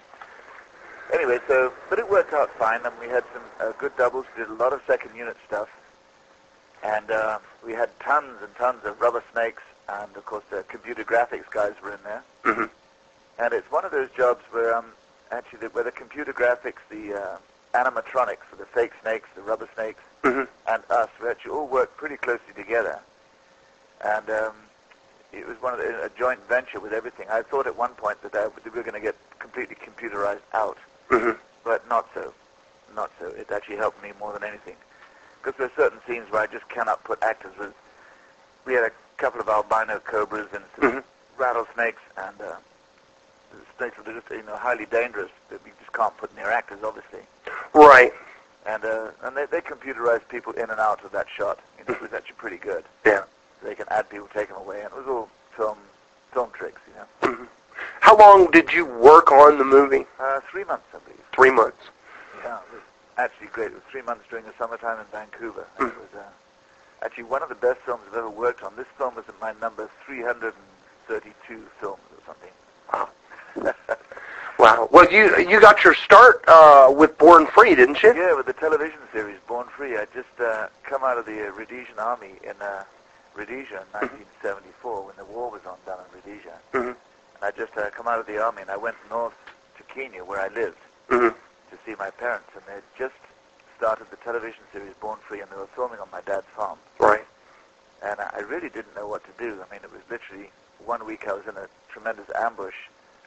Anyway, 1.11 1.39
so, 1.47 1.73
but 1.89 1.97
it 1.97 2.07
worked 2.09 2.33
out 2.33 2.51
fine, 2.59 2.81
and 2.85 2.93
we 3.01 3.07
had 3.07 3.23
some 3.33 3.41
uh, 3.59 3.71
good 3.79 3.95
doubles. 3.97 4.25
We 4.37 4.43
did 4.43 4.51
a 4.51 4.55
lot 4.55 4.73
of 4.73 4.81
second 4.85 5.15
unit 5.15 5.37
stuff. 5.47 5.67
And 6.83 7.11
uh, 7.11 7.39
we 7.65 7.73
had 7.73 7.89
tons 7.99 8.37
and 8.41 8.55
tons 8.55 8.85
of 8.85 8.99
rubber 9.01 9.23
snakes, 9.33 9.63
and 9.89 10.15
of 10.15 10.25
course 10.25 10.43
the 10.49 10.63
computer 10.69 11.03
graphics 11.03 11.49
guys 11.51 11.73
were 11.83 11.91
in 11.93 11.99
there. 12.03 12.23
hmm 12.43 12.63
And 13.37 13.53
it's 13.53 13.69
one 13.71 13.85
of 13.85 13.91
those 13.91 14.09
jobs 14.15 14.43
where 14.51 14.75
um, 14.75 14.85
actually 15.31 15.59
the, 15.59 15.69
where 15.69 15.83
the 15.83 15.91
computer 15.91 16.33
graphics, 16.33 16.81
the 16.89 17.13
uh, 17.15 17.37
animatronics, 17.73 18.45
for 18.49 18.55
the 18.55 18.65
fake 18.65 18.91
snakes, 19.01 19.27
the 19.35 19.41
rubber 19.41 19.67
snakes, 19.75 20.01
hmm 20.23 20.43
and 20.67 20.83
us, 20.89 21.09
we 21.21 21.29
actually 21.29 21.51
all 21.51 21.67
worked 21.67 21.97
pretty 21.97 22.17
closely 22.17 22.53
together. 22.55 22.99
And 24.05 24.29
um, 24.29 24.53
it 25.33 25.47
was 25.47 25.57
one 25.61 25.73
of 25.73 25.79
the, 25.79 26.03
a 26.03 26.09
joint 26.17 26.39
venture 26.47 26.79
with 26.79 26.93
everything. 26.93 27.27
I 27.29 27.41
thought 27.41 27.67
at 27.67 27.75
one 27.75 27.93
point 27.95 28.21
that, 28.21 28.35
uh, 28.35 28.49
we 28.63 28.69
were 28.71 28.83
going 28.83 28.93
to 28.93 28.99
get 28.99 29.15
completely 29.39 29.75
computerized 29.75 30.41
out, 30.53 30.77
hmm 31.09 31.31
but 31.63 31.87
not 31.89 32.07
so. 32.13 32.33
Not 32.95 33.11
so. 33.19 33.27
It 33.27 33.51
actually 33.51 33.75
helped 33.75 34.01
me 34.01 34.11
more 34.19 34.33
than 34.33 34.43
anything. 34.43 34.75
Because 35.41 35.57
there 35.57 35.67
are 35.67 35.71
certain 35.75 35.99
scenes 36.07 36.29
where 36.31 36.41
I 36.41 36.47
just 36.47 36.67
cannot 36.69 37.03
put 37.03 37.21
actors 37.23 37.53
with. 37.57 37.73
We 38.65 38.73
had 38.73 38.83
a 38.83 38.91
couple 39.17 39.39
of 39.41 39.47
albino 39.49 39.99
cobras 39.99 40.47
and 40.53 40.63
some 40.79 40.91
Mhm. 40.91 41.03
rattlesnakes, 41.37 42.01
and 42.17 42.41
uh, 42.41 42.55
the 43.51 43.57
snakes 43.77 43.97
were 43.97 44.13
just 44.13 44.29
you 44.29 44.43
know 44.43 44.55
highly 44.57 44.85
dangerous. 44.85 45.31
That 45.49 45.63
we 45.63 45.71
just 45.79 45.93
can't 45.93 46.15
put 46.17 46.35
near 46.35 46.51
actors, 46.51 46.79
obviously. 46.83 47.21
Right. 47.73 48.13
And 48.65 48.83
uh, 48.83 49.11
and 49.23 49.35
they, 49.35 49.45
they 49.45 49.61
computerized 49.61 50.27
people 50.27 50.53
in 50.53 50.69
and 50.69 50.79
out 50.79 51.03
of 51.05 51.11
that 51.13 51.27
shot. 51.35 51.59
You 51.77 51.85
know, 51.87 51.93
it 51.95 52.01
was 52.01 52.13
actually 52.13 52.35
pretty 52.35 52.57
good. 52.57 52.83
Yeah. 53.05 53.23
They 53.63 53.75
can 53.75 53.87
add 53.89 54.09
people, 54.09 54.29
take 54.33 54.47
them 54.49 54.57
away, 54.57 54.77
and 54.81 54.91
it 54.91 54.95
was 54.95 55.07
all 55.07 55.29
film 55.55 55.77
film 56.33 56.51
tricks. 56.51 56.81
You 56.87 57.29
know, 57.29 57.35
hmm 57.37 57.43
How 58.01 58.17
long 58.17 58.51
did 58.51 58.71
you 58.73 58.85
work 58.85 59.31
on 59.31 59.57
the 59.57 59.63
movie? 59.63 60.05
uh, 60.19 60.41
three 60.51 60.65
months, 60.65 60.85
I 60.93 60.99
believe. 60.99 61.19
Three 61.33 61.51
months. 61.51 61.77
Yeah, 62.43 62.57
it 62.57 62.73
was 62.73 62.81
actually 63.23 63.47
great. 63.47 63.67
It 63.71 63.75
was 63.75 63.83
three 63.91 64.01
months 64.01 64.25
during 64.29 64.45
the 64.45 64.53
summertime 64.57 64.99
in 64.99 65.05
Vancouver. 65.11 65.65
And 65.77 65.87
It 65.89 65.93
Mm. 65.95 65.99
was 65.99 66.13
uh, 66.15 66.23
actually 67.05 67.23
one 67.25 67.41
of 67.43 67.49
the 67.49 67.55
best 67.55 67.79
films 67.85 68.03
I've 68.09 68.17
ever 68.17 68.29
worked 68.29 68.63
on. 68.63 68.75
This 68.75 68.87
film 68.97 69.15
was 69.15 69.25
my 69.41 69.53
number 69.61 69.89
332 70.05 71.67
films 71.79 72.01
or 72.11 72.21
something. 72.25 72.51
Wow. 72.93 73.09
Wow. 74.59 74.89
Well, 74.91 75.09
you 75.09 75.37
you 75.37 75.61
got 75.61 75.85
your 75.85 75.93
start 75.93 76.43
uh, 76.49 76.91
with 76.93 77.17
Born 77.17 77.47
Free, 77.47 77.75
didn't 77.75 78.03
you? 78.03 78.13
yeah, 78.13 78.33
with 78.35 78.45
the 78.45 78.51
television 78.51 78.99
series 79.13 79.37
Born 79.47 79.67
Free, 79.67 79.95
I 79.95 80.03
just 80.13 80.27
uh, 80.37 80.67
come 80.83 81.01
out 81.01 81.17
of 81.17 81.25
the 81.25 81.47
uh, 81.47 81.51
Rhodesian 81.51 81.97
Army 81.97 82.33
in 82.43 82.55
uh, 82.61 82.83
Rhodesia 83.35 83.79
in 83.79 83.87
1974 83.93 85.05
when 85.05 85.15
the 85.15 85.23
war 85.23 85.49
was 85.49 85.61
on 85.65 85.77
down 85.85 85.99
in 86.03 86.19
Rhodesia. 86.19 86.59
hmm 86.73 86.87
And 86.89 87.41
I 87.41 87.51
just 87.51 87.71
uh, 87.77 87.89
come 87.91 88.09
out 88.09 88.19
of 88.19 88.25
the 88.27 88.37
army 88.37 88.61
and 88.61 88.69
I 88.69 88.75
went 88.75 88.97
north 89.09 89.31
to 89.77 89.83
Kenya 89.83 90.25
where 90.25 90.41
I 90.41 90.49
lived 90.49 90.75
hmm 91.09 91.29
to 91.71 91.77
see 91.85 91.95
my 91.97 92.09
parents, 92.11 92.49
and 92.55 92.63
they 92.67 92.73
had 92.73 92.83
just 92.97 93.15
started 93.77 94.07
the 94.11 94.17
television 94.17 94.61
series 94.73 94.93
Born 95.01 95.19
Free, 95.27 95.41
and 95.41 95.49
they 95.51 95.55
were 95.55 95.69
filming 95.75 95.99
on 95.99 96.09
my 96.11 96.21
dad's 96.21 96.47
farm. 96.55 96.77
Right. 96.99 97.25
and 98.03 98.19
I 98.19 98.39
really 98.47 98.69
didn't 98.69 98.95
know 98.95 99.07
what 99.07 99.23
to 99.25 99.31
do. 99.43 99.59
I 99.61 99.71
mean, 99.73 99.81
it 99.83 99.91
was 99.91 100.01
literally 100.09 100.51
one 100.85 101.05
week 101.05 101.27
I 101.27 101.33
was 101.33 101.43
in 101.47 101.55
a 101.57 101.67
tremendous 101.91 102.27
ambush 102.35 102.75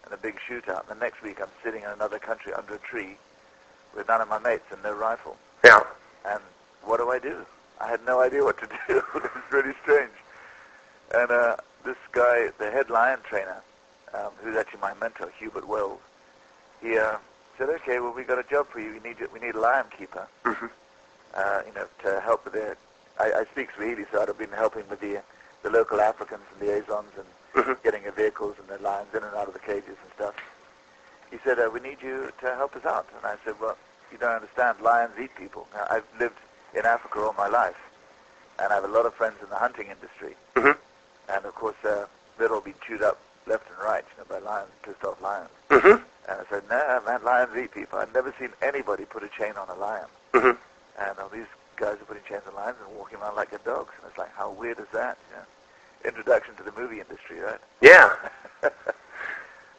and 0.05 0.12
a 0.12 0.17
big 0.17 0.37
shootout. 0.49 0.89
And 0.89 0.97
the 1.00 1.05
next 1.05 1.23
week 1.23 1.41
I'm 1.41 1.50
sitting 1.62 1.83
in 1.83 1.91
another 1.91 2.19
country 2.19 2.53
under 2.53 2.75
a 2.75 2.79
tree 2.79 3.17
with 3.94 4.09
none 4.09 4.21
of 4.21 4.29
my 4.29 4.39
mates 4.39 4.65
and 4.73 4.83
no 4.83 4.93
rifle. 4.93 5.37
Yeah. 5.65 5.81
And 6.25 6.41
what 6.85 6.99
do 6.99 7.11
I 7.11 7.19
do? 7.19 7.44
I 7.81 7.89
had 7.89 8.05
no 8.06 8.21
idea 8.21 8.44
what 8.44 8.59
to 8.59 8.67
do. 8.89 8.97
it 8.99 9.35
was 9.35 9.43
really 9.50 9.75
strange. 9.83 10.12
And 11.15 11.31
uh, 11.31 11.56
this 11.85 11.97
guy, 12.12 12.49
the 12.59 12.71
head 12.71 12.89
lion 12.91 13.19
trainer, 13.29 13.62
um, 14.15 14.31
who's 14.43 14.56
actually 14.56 14.81
my 14.81 14.94
mentor, 15.00 15.31
Hubert 15.39 15.69
Wells, 15.69 16.00
he 16.81 16.99
uh, 16.99 17.17
said, 17.58 17.69
"Okay, 17.69 18.00
well, 18.00 18.12
we 18.12 18.25
got 18.25 18.38
a 18.38 18.43
job 18.44 18.69
for 18.70 18.81
you. 18.81 18.93
We 18.93 19.00
need 19.08 19.16
we 19.32 19.40
need 19.40 19.54
a 19.54 19.60
lion 19.60 19.87
keeper." 19.96 20.26
hmm 20.44 20.66
uh, 21.34 21.62
you 21.66 21.72
know, 21.72 21.87
to 22.04 22.20
help 22.20 22.44
with 22.44 22.54
the. 22.54 22.76
I, 23.19 23.32
I 23.40 23.44
speak 23.52 23.69
Swahili, 23.76 24.04
so 24.12 24.20
I'd 24.20 24.28
have 24.28 24.38
been 24.38 24.50
helping 24.52 24.88
with 24.88 25.00
the 25.00 25.22
the 25.62 25.70
local 25.70 26.00
Africans 26.00 26.43
and 26.53 26.69
liaisons 26.69 27.12
and 27.17 27.27
hmm 27.55 27.72
getting 27.84 28.05
the 28.05 28.10
vehicles 28.12 28.56
and 28.58 28.69
the 28.69 28.82
lions 28.82 29.08
in 29.15 29.22
and 29.22 29.34
out 29.36 29.48
of 29.48 29.55
the 29.55 29.60
cages 29.60 29.96
and 30.03 30.12
stuff. 30.17 30.34
He 31.31 31.38
said, 31.44 31.58
uh, 31.58 31.70
"We 31.72 31.81
need 31.81 31.98
you 32.03 32.32
to 32.41 32.55
help 32.56 32.77
us 32.77 32.84
out." 32.84 33.06
And 33.17 33.24
I 33.24 33.36
said, 33.44 33.55
"Well, 33.60 33.77
you 34.10 34.19
don't 34.19 34.32
understand. 34.32 34.81
Lions 34.81 35.12
eat 35.22 35.34
people. 35.36 35.67
Now, 35.74 35.86
I've 35.91 36.05
lived 36.19 36.38
in 36.74 36.84
Africa 36.84 37.20
all 37.20 37.34
my 37.36 37.48
life, 37.48 37.77
and 38.58 38.72
I 38.72 38.74
have 38.74 38.84
a 38.84 38.88
lot 38.88 39.06
of 39.06 39.15
friends 39.15 39.36
in 39.43 39.48
the 39.48 39.56
hunting 39.56 39.88
industry. 39.88 40.36
hmm 40.56 40.79
And 41.29 41.44
of 41.44 41.55
course, 41.55 41.77
uh, 41.84 42.06
they'd 42.38 42.50
all 42.50 42.60
been 42.60 42.74
chewed 42.86 43.03
up 43.03 43.19
left 43.46 43.69
and 43.69 43.79
right, 43.79 44.05
you 44.17 44.19
know, 44.22 44.27
by 44.29 44.44
lions, 44.44 44.70
pissed 44.82 45.05
off 45.05 45.20
lions. 45.20 45.51
hmm 45.70 46.03
And 46.29 46.41
I 46.41 46.44
said, 46.51 46.63
"No, 46.70 47.01
man, 47.06 47.22
lions 47.25 47.51
eat 47.56 47.72
people. 47.72 47.99
I've 47.99 48.13
never 48.15 48.34
seen 48.39 48.51
anybody 48.63 49.05
put 49.05 49.22
a 49.22 49.29
chain 49.29 49.55
on 49.56 49.69
a 49.69 49.75
lion." 49.75 50.06
hmm 50.34 50.51
And 50.99 51.19
all 51.20 51.29
these 51.29 51.46
guys 51.77 51.94
are 52.01 52.05
putting 52.05 52.22
chains 52.29 52.43
on 52.49 52.55
lions 52.55 52.77
and 52.87 52.96
walking 52.96 53.19
around 53.19 53.37
like 53.37 53.51
they're 53.51 53.58
dogs. 53.65 53.93
And 54.01 54.08
it's 54.08 54.19
like, 54.19 54.32
how 54.34 54.51
weird 54.51 54.79
is 54.79 54.87
that? 54.93 55.19
You 55.31 55.37
know? 55.37 56.08
Introduction 56.08 56.55
to 56.56 56.63
the 56.63 56.72
movie 56.72 57.01
industry, 57.01 57.41
right? 57.41 57.61
Yeah. 57.81 58.15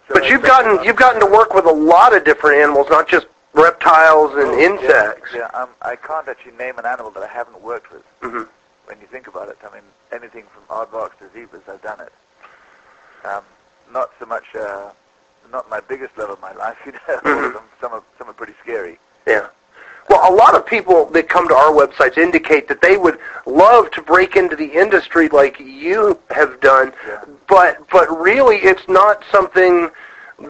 So 0.08 0.16
But 0.16 0.30
you've 0.30 0.42
gotten 0.44 0.84
you've 0.84 0.98
gotten 0.98 1.22
to 1.22 1.26
work 1.26 1.54
with 1.54 1.66
a 1.66 1.72
lot 1.72 2.14
of 2.14 2.26
different 2.26 2.58
animals, 2.62 2.88
not 2.90 3.08
just 3.08 3.26
reptiles 3.54 4.32
and 4.34 4.50
oh, 4.50 4.60
insects. 4.60 5.32
Yeah, 5.34 5.48
um, 5.54 5.70
I 5.82 5.96
can't 5.96 6.28
actually 6.28 6.58
name 6.58 6.78
an 6.78 6.86
animal 6.86 7.10
that 7.12 7.24
I 7.24 7.28
haven't 7.28 7.62
worked 7.62 7.90
with. 7.92 8.04
hmm 8.22 8.44
When 8.86 9.00
you 9.00 9.08
think 9.08 9.28
about 9.28 9.48
it, 9.48 9.58
I 9.64 9.74
mean, 9.74 9.84
anything 10.12 10.44
from 10.54 10.64
aardvarks 10.76 11.18
to 11.20 11.30
zebras, 11.34 11.64
I've 11.70 11.82
done 11.82 12.02
it. 12.02 12.12
Um, 13.26 13.44
not 13.92 14.10
so 14.20 14.26
much, 14.26 14.44
uh, 14.56 14.92
not 15.52 15.70
my 15.70 15.80
biggest 15.80 16.18
love 16.18 16.30
of 16.30 16.42
my 16.42 16.54
life, 16.54 16.78
you 16.86 16.92
know. 16.94 17.00
Mhm. 17.22 17.56
of 17.56 17.62
some 17.82 17.94
are 17.94 18.04
some 18.18 18.30
are 18.30 18.34
pretty 18.34 18.54
scary. 18.62 19.00
Yeah. 19.28 19.48
Well, 20.10 20.30
a 20.30 20.36
lot 20.36 20.54
of 20.54 20.66
people 20.66 21.06
that 21.12 21.30
come 21.30 21.48
to 21.48 21.56
our 21.56 21.72
websites 21.72 22.18
indicate 22.18 22.68
that 22.68 22.82
they 22.82 22.98
would 22.98 23.18
love 23.46 23.90
to 23.92 24.02
break 24.02 24.36
into 24.36 24.56
the 24.56 24.66
industry 24.66 25.30
like 25.30 25.58
you 25.60 26.20
have 26.30 26.60
done, 26.60 26.94
Yeah. 27.08 27.24
but 27.48 27.88
but 27.90 28.08
really 28.20 28.58
it's 28.58 28.88
not 28.90 29.24
something 29.32 29.90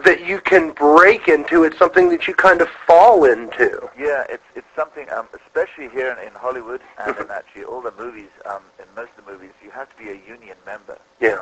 that 0.04 0.24
you 0.26 0.40
can 0.40 0.70
break 0.72 1.28
into. 1.28 1.62
It's 1.62 1.78
something 1.78 2.08
that 2.08 2.26
you 2.26 2.34
kind 2.34 2.60
of 2.60 2.68
fall 2.86 3.24
into. 3.24 3.88
Yeah, 3.96 4.24
it's 4.28 4.42
it's 4.56 4.66
something, 4.74 5.08
um, 5.10 5.28
especially 5.46 5.88
here 5.88 6.10
in, 6.20 6.26
in 6.26 6.34
Hollywood 6.34 6.80
and 6.98 7.16
in 7.16 7.30
actually 7.30 7.64
all 7.64 7.80
the 7.80 7.92
movies. 7.96 8.30
Um, 8.46 8.62
in 8.80 8.86
most 8.96 9.10
of 9.16 9.24
the 9.24 9.30
movies, 9.32 9.52
you 9.62 9.70
have 9.70 9.88
to 9.90 10.02
be 10.02 10.10
a 10.10 10.18
union 10.28 10.56
member. 10.66 10.98
Yeah. 11.20 11.40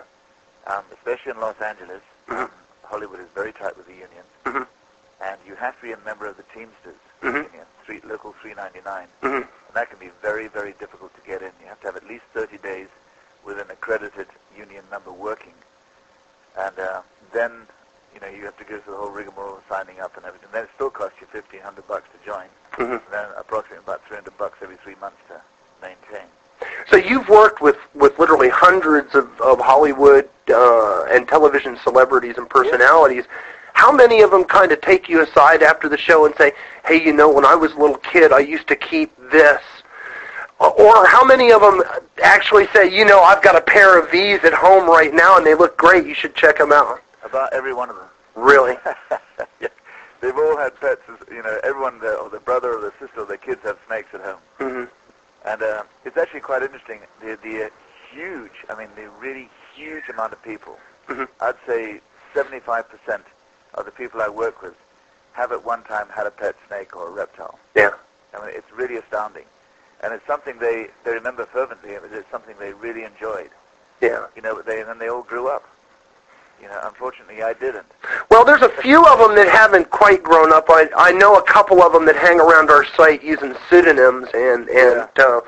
Um, 0.67 0.85
especially 0.93 1.33
in 1.33 1.41
Los 1.41 1.61
Angeles. 1.61 2.03
Mhm. 2.29 2.45
Um, 2.45 2.51
Hollywood 2.85 3.21
is 3.21 3.29
very 3.35 3.53
tight 3.53 3.77
with 3.77 3.87
the 3.87 3.95
union, 3.95 4.25
hmm 4.45 4.63
and 5.21 5.39
you 5.47 5.55
have 5.55 5.75
to 5.77 5.83
be 5.83 5.93
a 5.93 5.99
member 6.05 6.27
of 6.27 6.37
the 6.37 6.43
Teamsters. 6.55 6.99
Mhm. 7.23 7.45
Union, 7.51 7.67
three, 7.87 8.01
local 8.05 8.35
399. 8.43 9.09
hmm 9.23 9.37
And 9.37 9.73
that 9.75 9.89
can 9.91 9.99
be 9.99 10.11
very, 10.21 10.47
very 10.49 10.73
difficult 10.79 11.15
to 11.15 11.21
get 11.23 11.41
in. 11.43 11.53
You 11.61 11.69
have 11.69 11.81
to 11.81 11.87
have 11.87 11.97
at 11.97 12.07
least 12.07 12.25
30 12.35 12.59
days 12.59 12.89
with 13.45 13.59
an 13.59 13.71
accredited 13.71 14.27
union 14.57 14.85
member 14.91 15.11
working. 15.13 15.55
And 16.59 16.79
uh, 16.79 17.01
then, 17.33 17.67
you 18.13 18.21
know, 18.21 18.29
you 18.29 18.45
have 18.45 18.57
to 18.59 18.65
go 18.65 18.79
through 18.81 18.93
the 18.95 18.99
whole 19.01 19.11
rigmarole 19.11 19.57
of 19.57 19.63
signing 19.69 20.01
up 20.01 20.17
and 20.17 20.27
everything. 20.27 20.49
Then 20.53 20.65
it 20.65 20.71
still 20.75 20.91
costs 20.91 21.17
you 21.21 21.27
1500 21.33 21.87
bucks 21.89 22.09
to 22.13 22.19
join. 22.29 22.47
hmm 22.75 22.93
And 23.01 23.11
then 23.11 23.27
approximately 23.39 23.79
about 23.79 24.03
300 24.07 24.37
bucks 24.37 24.59
every 24.63 24.77
three 24.77 24.97
months 25.01 25.19
to 25.29 25.41
maintain. 25.81 26.29
So 26.89 26.97
you've 26.97 27.29
worked 27.29 27.61
with, 27.61 27.77
with 27.95 28.19
literally 28.19 28.49
hundreds 28.49 29.15
of, 29.15 29.29
of 29.41 29.59
Hollywood 29.61 30.29
uh, 30.49 31.05
and 31.05 31.27
television 31.29 31.77
celebrities 31.83 32.37
and 32.39 32.49
personalities. 32.49 33.25
How 33.75 33.91
many 33.91 34.21
of 34.21 34.31
them 34.31 34.45
kind 34.45 34.71
of 34.73 34.81
take 34.83 35.09
you 35.09 35.23
aside 35.23 35.63
after 35.63 35.89
the 35.89 35.97
show 35.97 36.27
and 36.27 36.35
say, 36.37 36.53
hey, 36.85 37.03
you 37.03 37.13
know, 37.13 37.31
when 37.33 37.45
I 37.47 37.55
was 37.55 37.73
a 37.73 37.79
little 37.79 37.97
kid, 37.97 38.33
I 38.33 38.41
used 38.41 38.69
to 38.69 38.77
keep 38.77 39.11
this? 39.31 39.63
Or 40.61 41.07
how 41.07 41.25
many 41.25 41.51
of 41.51 41.61
them 41.61 41.83
actually 42.23 42.67
say, 42.75 42.89
you 42.95 43.05
know, 43.05 43.21
I've 43.23 43.43
got 43.43 43.57
a 43.57 43.61
pair 43.61 43.99
of 43.99 44.11
these 44.13 44.45
at 44.45 44.53
home 44.55 44.89
right 44.89 45.13
now 45.13 45.37
and 45.37 45.45
they 45.47 45.55
look 45.55 45.77
great, 45.77 46.07
you 46.07 46.15
should 46.15 46.35
check 46.37 46.59
them 46.59 46.71
out? 46.73 47.03
About 47.25 47.53
every 47.53 47.73
one 47.75 47.89
of 47.91 47.97
them. 47.97 48.07
Really? 48.37 48.77
yeah. 49.61 49.69
They've 50.21 50.37
all 50.37 50.57
had 50.57 50.79
pets. 50.81 51.01
as- 51.09 51.27
You 51.35 51.43
know, 51.43 51.59
everyone, 51.65 51.99
the, 51.99 52.15
or 52.15 52.31
the 52.31 52.39
brother 52.39 52.79
or 52.79 52.81
the 52.81 52.93
sister 53.01 53.21
or 53.23 53.27
the 53.27 53.39
kids 53.39 53.61
have 53.65 53.77
snakes 53.89 54.09
at 54.15 54.21
home. 54.21 54.39
hmm 54.59 54.85
And 55.45 55.63
uh, 55.63 55.83
it's 56.05 56.17
actually 56.17 56.41
quite 56.41 56.63
interesting. 56.63 57.01
The, 57.21 57.39
the 57.43 57.65
uh, 57.67 57.69
huge, 58.13 58.65
I 58.69 58.77
mean, 58.77 58.89
the 58.97 59.09
really 59.21 59.49
huge 59.75 60.09
amount 60.09 60.33
of 60.33 60.43
people, 60.43 60.77
hmm 61.09 61.25
I'd 61.41 61.57
say 61.67 62.01
75% 62.35 62.85
of 63.75 63.85
the 63.85 63.91
people 63.91 64.23
I 64.23 64.29
work 64.29 64.63
with 64.63 64.75
have 65.33 65.51
at 65.53 65.65
one 65.65 65.83
time 65.85 66.07
had 66.15 66.27
a 66.27 66.31
pet 66.31 66.55
snake 66.69 66.95
or 66.95 67.09
a 67.09 67.11
reptile. 67.11 67.59
Yeah. 67.75 67.91
I 68.35 68.41
mean, 68.45 68.55
it's 68.55 68.71
really 68.73 68.97
astounding. 68.97 69.45
And 70.03 70.13
it's 70.13 70.27
something 70.27 70.59
they, 70.59 70.89
they 71.05 71.13
remember 71.13 71.47
fervently. 71.47 71.91
It 71.91 72.03
was 72.03 72.11
something 72.31 72.55
they 72.59 72.73
really 72.73 73.05
enjoyed. 73.05 73.51
Yeah. 74.01 74.27
You 74.37 74.43
know, 74.43 74.63
they, 74.63 74.81
and 74.81 74.89
then 74.89 74.99
they 74.99 75.09
all 75.09 75.23
grew 75.23 75.49
up. 75.49 75.65
You 76.63 76.69
know, 76.69 76.79
unfortunately, 76.85 77.43
I 77.43 77.55
didn't. 77.55 77.87
Well, 78.31 78.45
there's 78.45 78.63
a 78.63 78.69
few 78.69 79.05
of 79.05 79.19
them 79.19 79.35
that 79.35 79.49
haven't 79.49 79.91
quite 79.91 80.23
grown 80.23 80.53
up. 80.53 80.67
I 80.69 80.89
I 80.97 81.11
know 81.13 81.35
a 81.37 81.43
couple 81.43 81.83
of 81.83 81.93
them 81.93 82.05
that 82.07 82.15
hang 82.17 82.39
around 82.41 82.71
our 82.71 82.85
site 82.97 83.23
using 83.23 83.55
pseudonyms, 83.69 84.29
and 84.33 84.69
and 84.69 85.09
uh, 85.19 85.41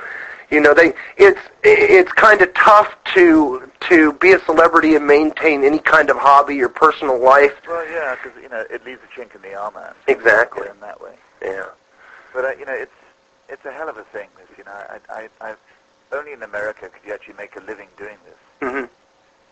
you 0.50 0.60
know 0.60 0.74
they 0.74 0.92
it's 1.16 1.40
it's 1.62 2.12
kind 2.12 2.42
of 2.42 2.52
tough 2.54 2.96
to 3.14 3.70
to 3.88 4.12
be 4.14 4.32
a 4.32 4.40
celebrity 4.40 4.96
and 4.96 5.06
maintain 5.06 5.62
any 5.62 5.78
kind 5.78 6.10
of 6.10 6.16
hobby 6.16 6.60
or 6.60 6.68
personal 6.68 7.18
life. 7.22 7.52
Well, 7.68 7.88
yeah, 7.88 8.16
because 8.16 8.36
you 8.42 8.48
know 8.48 8.64
it 8.68 8.84
leaves 8.84 9.00
a 9.04 9.20
chink 9.20 9.34
in 9.36 9.42
the 9.42 9.54
armor. 9.54 9.94
Exactly. 10.08 10.66
In 10.68 10.80
that 10.80 11.00
way. 11.00 11.14
Yeah. 11.42 11.66
But 12.34 12.44
uh, 12.44 12.50
you 12.58 12.66
know, 12.66 12.74
it's 12.74 12.90
it's 13.48 13.64
a 13.64 13.70
hell 13.72 13.88
of 13.88 13.98
a 13.98 14.04
thing. 14.04 14.28
This, 14.36 14.58
you 14.58 14.64
know, 14.64 14.72
I, 14.72 15.28
I, 15.40 15.50
I 15.50 15.54
only 16.12 16.32
in 16.32 16.42
America 16.42 16.88
could 16.88 17.06
you 17.06 17.14
actually 17.14 17.34
make 17.34 17.54
a 17.56 17.60
living 17.60 17.88
doing 17.96 18.16
this. 18.24 18.68
Mhm. 18.68 18.88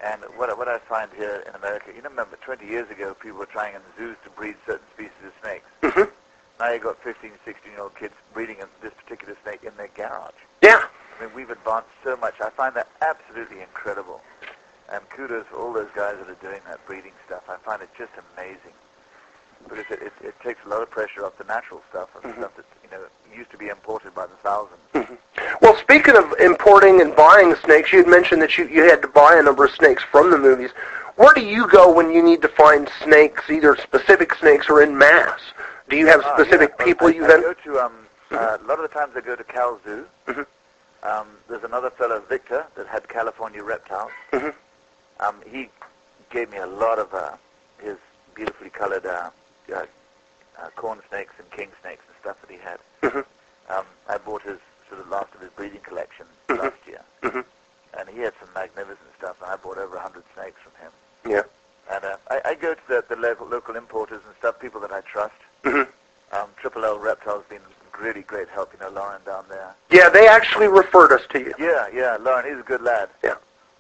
And 0.03 0.23
what 0.37 0.57
what 0.59 0.69
I 0.69 0.79
find 0.81 1.11
here 1.17 1.45
in 1.47 1.55
America, 1.55 1.93
you 1.95 2.03
know, 2.03 2.11
remember 2.11 2.37
20 2.45 2.67
years 2.67 2.91
ago, 2.91 3.15
people 3.15 3.39
were 3.39 3.47
trying 3.47 3.75
in 3.75 3.81
zoos 3.97 4.17
to 4.25 4.31
breed 4.31 4.57
certain 4.67 4.87
species 4.95 5.23
of 5.25 5.33
snakes. 5.43 5.65
Mhm. 5.83 6.11
Now 6.59 6.71
you've 6.73 6.83
got 6.83 7.03
15, 7.03 7.33
16 7.45 7.73
year 7.73 7.81
old 7.81 7.95
kids 7.95 8.15
breeding 8.35 8.59
this 8.83 8.93
particular 8.95 9.37
snake 9.43 9.63
in 9.65 9.77
their 9.77 9.89
garage. 9.95 10.35
Yeah. 10.61 10.83
I 11.19 11.25
mean, 11.25 11.35
we've 11.35 11.51
advanced 11.51 11.91
so 12.05 12.17
much. 12.17 12.35
I 12.41 12.51
find 12.51 12.75
that 12.75 12.89
absolutely 13.01 13.61
incredible. 13.61 14.21
And 14.89 15.09
kudos 15.11 15.47
for 15.51 15.57
all 15.57 15.73
those 15.73 15.91
guys 15.95 16.17
that 16.19 16.29
are 16.29 16.41
doing 16.43 16.61
that 16.67 16.85
breeding 16.87 17.13
stuff. 17.27 17.43
I 17.49 17.57
find 17.65 17.81
it 17.83 17.91
just 17.97 18.13
amazing. 18.35 18.75
Because 19.69 19.85
it, 19.91 20.03
it, 20.03 20.13
it 20.23 20.35
takes 20.43 20.61
a 20.65 20.69
lot 20.69 20.83
of 20.83 20.91
pressure 20.91 21.25
off 21.25 21.37
the 21.39 21.45
natural 21.45 21.83
stuff 21.91 22.09
and 22.15 22.33
Mhm. 22.35 22.39
stuff 22.39 22.57
that, 22.57 22.65
you 22.85 22.91
know, 22.91 23.05
used 23.35 23.51
to 23.51 23.57
be 23.59 23.69
imported 23.69 24.15
by 24.15 24.27
the 24.27 24.37
thousands. 24.43 24.81
Mhm. 24.95 25.17
Well, 25.61 25.77
speaking 25.77 26.17
of 26.17 26.33
importing 26.41 27.01
and 27.01 27.15
buying 27.17 27.55
snakes, 27.57 27.93
you 27.93 27.99
had 28.01 28.09
mentioned 28.09 28.43
that 28.43 28.57
you 28.59 28.67
you 28.67 28.85
had 28.85 29.01
to 29.03 29.09
buy 29.09 29.37
a 29.37 29.43
number 29.43 29.65
of 29.65 29.71
snakes 29.73 30.03
from 30.03 30.31
the 30.31 30.39
movies. 30.39 30.71
Where 31.17 31.33
do 31.35 31.41
you 31.43 31.67
go 31.69 31.91
when 31.91 32.11
you 32.11 32.23
need 32.23 32.43
to 32.43 32.49
find 32.49 32.91
snakes, 33.03 33.49
either 33.51 33.77
specific 33.77 34.35
snakes 34.35 34.69
or 34.69 34.83
in 34.83 34.97
mass? 34.97 35.41
Do 35.89 35.97
you 35.97 36.07
have 36.07 36.23
Ah, 36.25 36.35
specific 36.37 36.71
yeah. 36.71 36.75
Well, 36.79 36.87
people 36.87 37.07
I, 37.09 37.11
you 37.13 37.25
I 37.25 37.29
then? 37.29 37.41
go 37.43 37.53
to, 37.55 37.81
um, 37.81 38.07
uh, 38.31 38.59
a 38.61 38.67
lot 38.67 38.79
of 38.79 38.83
the 38.83 38.89
times 38.99 39.13
I 39.17 39.21
go 39.21 39.37
to 39.37 39.45
Cal 39.45 39.79
Zoo. 39.85 40.07
Mhm. 40.27 40.47
Um, 41.03 41.27
there's 41.49 41.65
another 41.65 41.91
fellow, 41.91 42.21
Victor, 42.21 42.65
that 42.77 42.87
had 42.87 43.09
California 43.09 43.63
reptiles. 43.63 44.13
Mhm. 44.33 44.55
Um, 45.21 45.37
he 45.47 45.69
gave 46.31 46.51
me 46.51 46.59
a 46.59 46.67
lot 46.67 46.99
of 46.99 47.13
uh, 47.13 47.33
his 47.79 47.97
beautifully 48.35 48.71
colored 48.71 49.05
uh, 49.05 49.31
uh, 49.75 49.87
uh, 50.59 50.69
corn 50.77 51.01
snakes 51.09 51.35
and 51.39 51.51
king 51.51 51.69
snakes 51.83 52.03
and 52.07 52.17
stuff 52.21 52.37
that 52.41 52.51
he 52.51 52.59
had. 52.59 52.79
Mhm. 53.03 53.25
Um, 53.71 53.87
I 54.09 54.19
bought 54.19 54.43
his 54.43 54.59
sort 54.89 55.01
of 55.01 55.09
last 55.09 55.35
of 55.35 55.41
his 55.41 55.51
breeding 55.57 55.81
collection 55.81 56.27
Mhm. 56.49 56.59
last 56.59 56.87
year, 56.87 57.01
Mhm. 57.23 57.45
and 57.95 58.09
he 58.09 58.21
had 58.21 58.35
some 58.41 58.53
magnificent 58.55 59.09
stuff. 59.19 59.37
And 59.43 59.51
I 59.51 59.57
bought 59.57 59.79
over 59.79 59.97
a 59.97 60.01
hundred 60.01 60.25
snakes 60.35 60.61
from 60.63 60.73
him. 60.83 60.93
Yeah. 61.25 61.43
And 61.91 62.05
uh, 62.05 62.17
I, 62.31 62.41
I 62.51 62.55
go 62.55 62.75
to 62.75 62.81
the, 62.89 63.05
the 63.09 63.17
local, 63.17 63.47
local 63.47 63.77
importers 63.77 64.23
and 64.27 64.35
stuff, 64.39 64.59
people 64.61 64.81
that 64.81 64.93
I 64.93 65.01
trust. 65.03 65.35
Mhm. 65.65 65.89
Um, 66.33 66.49
Triple 66.57 66.85
L 66.85 66.99
Reptile's 66.99 67.45
been 67.49 67.61
really 68.01 68.23
great 68.23 68.49
help. 68.49 68.73
You 68.73 68.79
know, 68.81 68.89
Lauren 68.91 69.23
down 69.25 69.45
there. 69.49 69.75
Yeah, 69.91 70.09
they 70.09 70.29
actually 70.29 70.69
referred 70.69 71.13
us 71.13 71.27
to 71.31 71.41
you. 71.41 71.55
Yeah, 71.59 71.89
yeah, 71.93 72.17
Lauren, 72.21 72.49
he's 72.51 72.59
a 72.59 72.67
good 72.67 72.83
lad. 72.83 73.11
Yeah. 73.23 73.35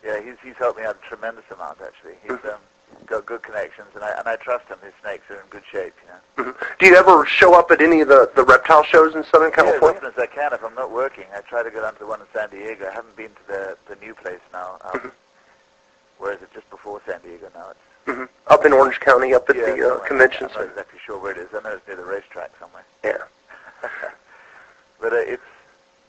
Yeah, 0.04 0.20
he's 0.20 0.34
he's 0.42 0.56
helped 0.56 0.78
me 0.78 0.84
out 0.84 0.96
a 1.02 1.08
tremendous 1.08 1.44
amount 1.50 1.78
actually. 1.80 2.16
He's 2.22 2.32
Mhm. 2.32 2.54
um, 2.54 2.60
got 3.06 3.26
good 3.26 3.42
connections, 3.42 3.88
and 3.94 4.02
I 4.04 4.10
and 4.18 4.28
I 4.28 4.36
trust 4.36 4.68
him. 4.68 4.78
His 4.82 4.92
snakes 5.02 5.24
are 5.30 5.36
in 5.40 5.46
good 5.50 5.62
shape. 5.70 5.94
You 6.02 6.44
know. 6.44 6.52
Mhm. 6.52 6.78
Do 6.78 6.86
you 6.86 6.96
ever 6.96 7.24
show 7.26 7.54
up 7.54 7.70
at 7.70 7.80
any 7.80 8.00
of 8.00 8.08
the, 8.08 8.30
the 8.34 8.42
reptile 8.44 8.84
shows 8.84 9.14
in 9.14 9.24
Southern 9.24 9.52
Yeah, 9.56 9.72
as 9.74 9.82
often 9.82 10.04
as 10.06 10.18
I 10.18 10.26
can 10.26 10.52
if 10.52 10.64
I'm 10.64 10.74
not 10.74 10.90
working. 10.90 11.24
I 11.34 11.40
try 11.40 11.62
to 11.62 11.70
go 11.70 11.80
down 11.82 11.94
to 11.94 11.98
the 12.00 12.06
one 12.06 12.20
in 12.20 12.26
San 12.34 12.50
Diego. 12.50 12.88
I 12.88 12.92
haven't 12.92 13.16
been 13.16 13.30
to 13.30 13.46
the 13.46 13.76
the 13.88 13.96
new 13.96 14.14
place 14.14 14.40
now. 14.52 14.78
Um, 14.82 15.00
Mhm. 15.00 15.12
Where 16.18 16.32
is 16.32 16.42
it? 16.42 16.52
Just 16.54 16.68
before 16.70 17.00
San 17.06 17.20
Diego 17.20 17.50
now. 17.54 17.70
It's 17.70 17.80
hmm 18.16 18.24
Up 18.48 18.64
in 18.64 18.72
Orange 18.72 18.98
County, 19.00 19.34
up 19.34 19.48
at 19.50 19.56
yeah, 19.56 19.74
the 19.74 19.94
uh, 19.94 19.98
convention 20.00 20.46
I'm 20.46 20.52
not 20.60 20.68
exactly 20.70 20.98
sure 21.04 21.18
where 21.18 21.32
it 21.32 21.38
is. 21.38 21.48
I 21.54 21.60
know 21.62 21.70
it's 21.76 21.86
near 21.86 21.96
the 21.96 22.04
racetrack 22.04 22.50
somewhere. 22.58 22.84
Yeah. 23.04 23.18
but 25.00 25.12
uh, 25.12 25.16
it's 25.16 25.42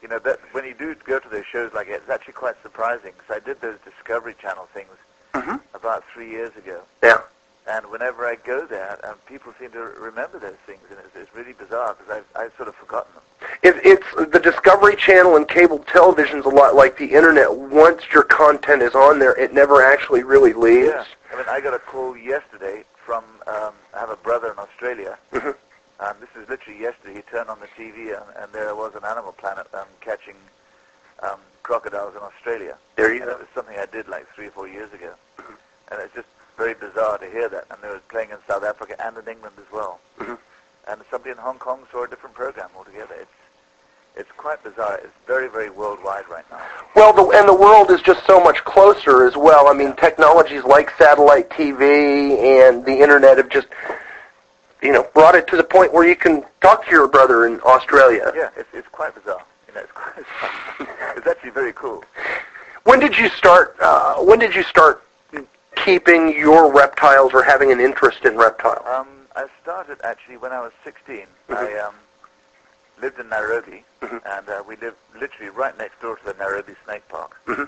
you 0.02 0.08
know 0.08 0.20
that 0.20 0.40
when 0.52 0.66
you 0.66 0.74
do 0.74 0.96
go 1.06 1.20
to 1.20 1.30
those 1.30 1.46
shows 1.46 1.72
like 1.74 1.88
it, 1.88 1.94
it's 2.02 2.10
actually 2.10 2.34
quite 2.34 2.56
surprising 2.62 3.14
because 3.18 3.42
I 3.42 3.46
did 3.46 3.62
those 3.62 3.78
Discovery 3.86 4.36
Channel 4.42 4.68
things 4.74 4.92
hmm 5.34 5.56
about 5.74 6.04
three 6.14 6.30
years 6.30 6.56
ago. 6.56 6.82
Yeah. 7.04 7.22
And 7.66 7.86
whenever 7.90 8.26
I 8.26 8.36
go 8.36 8.66
there, 8.66 9.00
um, 9.06 9.16
people 9.26 9.54
seem 9.60 9.72
to 9.72 9.80
remember 9.80 10.38
those 10.38 10.58
things, 10.66 10.82
and 10.90 11.00
it's, 11.00 11.16
it's 11.16 11.34
really 11.34 11.54
bizarre 11.54 11.96
because 11.96 12.24
I've, 12.36 12.42
I've 12.42 12.52
sort 12.58 12.68
of 12.68 12.76
forgotten 12.76 13.14
them. 13.14 13.24
It, 13.64 13.76
it's 13.86 14.32
the 14.32 14.40
Discovery 14.40 14.96
Channel 14.98 15.38
and 15.38 15.48
cable 15.48 15.80
television's 15.80 16.46
a 16.46 16.50
lot 16.50 16.76
like 16.76 16.98
the 16.98 17.06
internet. 17.06 17.56
Once 17.56 18.04
your 18.14 18.24
content 18.24 18.82
is 18.82 18.96
on 18.96 19.18
there, 19.20 19.34
it 19.40 19.54
never 19.54 19.82
actually 19.82 20.24
really 20.24 20.52
leaves. 20.54 20.90
Yeah. 20.94 21.06
I 21.32 21.38
mean, 21.38 21.46
I 21.48 21.62
got 21.62 21.74
a 21.74 21.80
call 21.80 22.18
yesterday 22.18 22.84
from, 23.06 23.24
um, 23.48 23.74
I 23.94 24.00
have 24.00 24.10
a 24.10 24.18
brother 24.18 24.52
in 24.52 24.60
Australia, 24.60 25.18
hmm 25.32 25.52
and 26.00 26.20
this 26.20 26.30
is 26.36 26.50
literally 26.50 26.82
yesterday. 26.82 27.16
He 27.16 27.22
turned 27.22 27.50
on 27.50 27.60
the 27.62 27.68
TV, 27.82 28.08
and, 28.14 28.26
and 28.38 28.52
there 28.52 28.76
was 28.76 28.94
an 28.96 29.06
Animal 29.06 29.32
Planet 29.32 29.68
um, 29.74 29.86
catching 30.02 30.36
um, 30.36 30.63
crocodiles 31.64 32.14
in 32.16 32.22
Australia. 32.22 32.78
There 32.96 33.14
you 33.14 33.22
And 33.22 33.32
it 33.32 33.40
was 33.40 33.48
something 33.56 33.78
I 33.78 33.86
did 33.88 34.08
like 34.08 34.28
three 34.36 34.48
or 34.48 34.52
four 34.52 34.68
years 34.68 34.92
ago. 34.94 35.14
And 35.92 36.02
it's 36.02 36.14
just 36.16 36.28
very 36.58 36.74
bizarre 36.74 37.18
to 37.18 37.30
hear 37.30 37.50
that. 37.50 37.66
And 37.70 37.78
they 37.82 37.88
were 37.90 38.02
playing 38.10 38.32
in 38.32 38.38
South 38.48 38.64
Africa 38.64 38.96
and 39.06 39.18
in 39.18 39.28
England 39.28 39.56
as 39.58 39.72
well. 39.72 40.00
Mhm. 40.20 40.38
And 40.86 41.02
somebody 41.10 41.32
in 41.32 41.38
Hong 41.38 41.60
Kong 41.60 41.80
saw 41.92 42.04
a 42.04 42.08
different 42.08 42.36
program 42.36 42.70
altogether. 42.78 43.16
It's 43.20 43.32
it's 44.16 44.30
quite 44.38 44.64
bizarre. 44.64 44.98
It's 44.98 45.14
very, 45.26 45.48
very 45.50 45.70
worldwide 45.72 46.28
right 46.30 46.46
now. 46.52 46.62
Well, 46.96 47.14
the, 47.14 47.26
and 47.36 47.48
the 47.50 47.54
world 47.56 47.90
is 47.90 48.00
just 48.02 48.26
so 48.28 48.40
much 48.40 48.64
closer 48.64 49.26
as 49.26 49.36
well. 49.36 49.68
I 49.68 49.74
mean, 49.74 49.96
technologies 49.96 50.64
like 50.64 50.92
satellite 51.00 51.50
TV 51.50 52.38
and 52.68 52.86
the 52.86 52.96
internet 53.02 53.38
have 53.38 53.50
just, 53.50 53.68
you 54.84 54.92
know, 54.92 55.08
brought 55.16 55.34
it 55.34 55.48
to 55.48 55.58
the 55.58 55.64
point 55.64 55.94
where 55.94 56.08
you 56.08 56.16
can 56.16 56.44
talk 56.62 56.86
to 56.86 56.92
your 56.92 57.08
brother 57.08 57.48
in 57.48 57.60
Australia. 57.62 58.32
Yeah, 58.36 58.50
it's 58.56 58.70
it's 58.74 58.88
quite 58.90 59.16
bizarre. 59.16 59.44
It's 59.76 59.92
quite 59.94 60.26
it's 61.18 61.28
actually 61.28 61.52
very 61.52 61.74
cool. 61.74 62.04
When 62.84 63.00
did 63.00 63.18
you 63.18 63.30
start? 63.30 63.76
Uh, 63.80 64.16
when 64.16 64.40
did 64.40 64.54
you 64.56 64.64
start 64.64 65.04
keeping 65.76 66.36
your 66.38 66.72
reptiles 66.72 67.34
or 67.34 67.44
having 67.44 67.72
an 67.72 67.80
interest 67.80 68.26
in 68.26 68.36
reptiles? 68.38 68.86
Um, 68.88 69.08
I 69.36 69.48
started 69.62 69.98
actually 70.04 70.38
when 70.38 70.52
I 70.52 70.60
was 70.62 70.72
16. 70.84 71.26
Mhm. 71.50 71.56
I 71.58 71.80
um, 71.80 71.96
lived 73.02 73.20
in 73.20 73.28
Nairobi, 73.30 73.84
Mhm. 74.02 74.22
and 74.26 74.50
uh, 74.50 74.64
we 74.68 74.76
lived 74.78 74.98
literally 75.20 75.50
right 75.50 75.76
next 75.78 76.00
door 76.02 76.16
to 76.18 76.26
the 76.26 76.34
Nairobi 76.34 76.76
Snake 76.86 77.08
Park. 77.10 77.36
Mhm. 77.48 77.68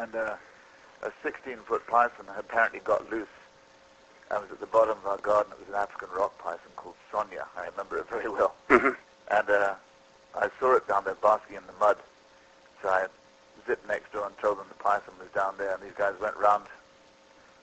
And 0.00 0.14
uh, 0.14 0.34
a 1.02 1.10
16-foot 1.24 1.86
python 1.86 2.26
had 2.26 2.38
apparently 2.40 2.80
got 2.80 3.08
loose 3.10 3.28
and 4.30 4.40
was 4.42 4.50
at 4.50 4.60
the 4.60 4.66
bottom 4.66 4.98
of 4.98 5.06
our 5.06 5.18
garden. 5.18 5.52
It 5.52 5.60
was 5.60 5.68
an 5.68 5.80
African 5.80 6.08
rock 6.16 6.36
python 6.38 6.72
called 6.76 6.96
Sonia. 7.12 7.46
I 7.56 7.66
remember 7.66 7.98
it 7.98 8.08
very 8.08 8.28
well. 8.28 8.54
hmm 8.68 8.90
And 9.28 9.48
uh, 9.50 9.74
I 10.36 10.50
saw 10.60 10.76
it 10.76 10.86
down 10.86 11.04
there 11.04 11.16
basking 11.16 11.56
in 11.56 11.66
the 11.66 11.72
mud. 11.80 11.96
So 12.82 12.88
I 12.88 13.06
zipped 13.66 13.86
next 13.88 14.12
door 14.12 14.26
and 14.26 14.36
told 14.38 14.58
them 14.58 14.66
the 14.68 14.82
python 14.82 15.14
was 15.18 15.28
down 15.34 15.54
there. 15.58 15.74
And 15.74 15.82
these 15.82 15.96
guys 15.96 16.14
went 16.20 16.36
round 16.36 16.64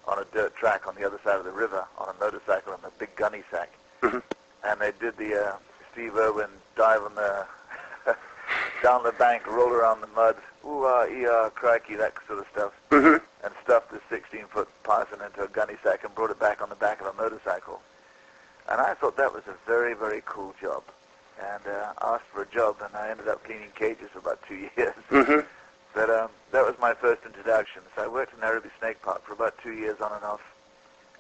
on 0.08 0.20
a 0.20 0.26
dirt 0.34 0.56
track 0.56 0.88
on 0.88 0.96
the 0.96 1.06
other 1.06 1.20
side 1.24 1.38
of 1.38 1.46
the 1.46 1.52
river 1.52 1.86
on 1.98 2.10
a 2.10 2.20
motorcycle 2.20 2.74
and 2.74 2.84
a 2.84 2.92
big 3.00 3.16
gunny 3.16 3.44
sack. 3.52 3.72
hmm 4.02 4.20
And 4.64 4.80
they 4.82 4.92
did 5.00 5.18
the 5.18 5.48
uh, 5.48 5.56
Steve 5.92 6.16
Irwin 6.16 6.50
dive 6.76 7.04
on 7.04 7.16
the 7.16 7.46
down 8.84 9.04
the 9.04 9.14
bank, 9.14 9.48
roll 9.48 9.70
around 9.70 10.02
the 10.02 10.08
mud, 10.08 10.36
ooh 10.66 10.86
ah, 10.86 11.06
ee 11.06 11.26
ah, 11.26 11.50
crikey, 11.50 11.96
that 11.96 12.14
sort 12.28 12.40
of 12.40 12.46
stuff, 12.52 12.74
hmm 12.90 13.18
and 13.44 13.54
stuffed 13.62 13.92
this 13.92 14.02
16-foot 14.10 14.70
python 14.84 15.20
into 15.22 15.44
a 15.44 15.48
gunny 15.50 15.76
sack 15.84 16.04
and 16.06 16.16
brought 16.16 16.32
it 16.32 16.40
back 16.40 16.62
on 16.62 16.70
the 16.70 16.76
back 16.76 17.02
of 17.02 17.08
a 17.08 17.14
motorcycle. 17.14 17.82
And 18.70 18.80
I 18.80 18.94
thought 18.94 19.18
that 19.18 19.34
was 19.34 19.44
a 19.48 19.56
very, 19.68 19.94
very 19.94 20.24
cool 20.26 20.56
job. 20.62 20.84
And 21.44 21.68
uh, 21.68 21.94
asked 22.02 22.26
for 22.34 22.44
a 22.44 22.48
job, 22.48 22.78
and 22.84 22.96
I 22.96 23.10
ended 23.10 23.28
up 23.28 23.44
cleaning 23.44 23.72
cages 23.76 24.10
for 24.14 24.20
about 24.20 24.40
two 24.48 24.56
years. 24.78 24.96
hmm 25.10 25.42
But 25.94 26.10
um, 26.10 26.30
that 26.52 26.64
was 26.66 26.76
my 26.80 26.94
first 26.94 27.22
introduction. 27.26 27.82
So 27.96 28.04
I 28.04 28.08
worked 28.08 28.34
in 28.34 28.40
Nairobi 28.40 28.70
Snake 28.80 29.02
Park 29.02 29.26
for 29.26 29.34
about 29.34 29.56
two 29.62 29.74
years 29.74 30.00
on 30.02 30.12
and 30.14 30.24
off 30.24 30.42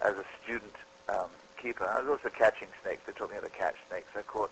as 0.02 0.14
a 0.16 0.24
student 0.44 0.74
um, 1.10 1.28
keeper. 1.62 1.86
I 1.86 2.00
was 2.02 2.10
also 2.10 2.30
catching 2.36 2.70
snakes. 2.82 3.02
They 3.06 3.12
taught 3.14 3.30
me 3.30 3.36
how 3.36 3.42
to 3.42 3.50
catch 3.50 3.76
snakes. 3.90 4.08
I 4.16 4.22
caught, 4.22 4.52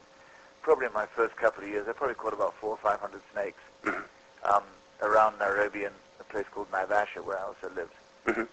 probably 0.61 0.87
in 0.87 0.93
my 0.93 1.05
first 1.15 1.35
couple 1.37 1.63
of 1.63 1.69
years, 1.69 1.87
I 1.87 1.93
probably 1.93 2.15
caught 2.15 2.33
about 2.33 2.53
four 2.59 2.71
or 2.71 2.77
five 2.77 2.99
hundred 2.99 3.21
snakes 3.33 3.61
Mhm. 3.83 4.03
um, 4.43 4.63
around 5.01 5.39
Nairobi 5.39 5.85
and 5.85 5.95
a 6.19 6.23
place 6.25 6.45
called 6.51 6.69
Naivasha 6.71 7.23
where 7.23 7.39
I 7.39 7.43
also 7.43 7.69
lived. 7.75 7.93
hmm 8.27 8.43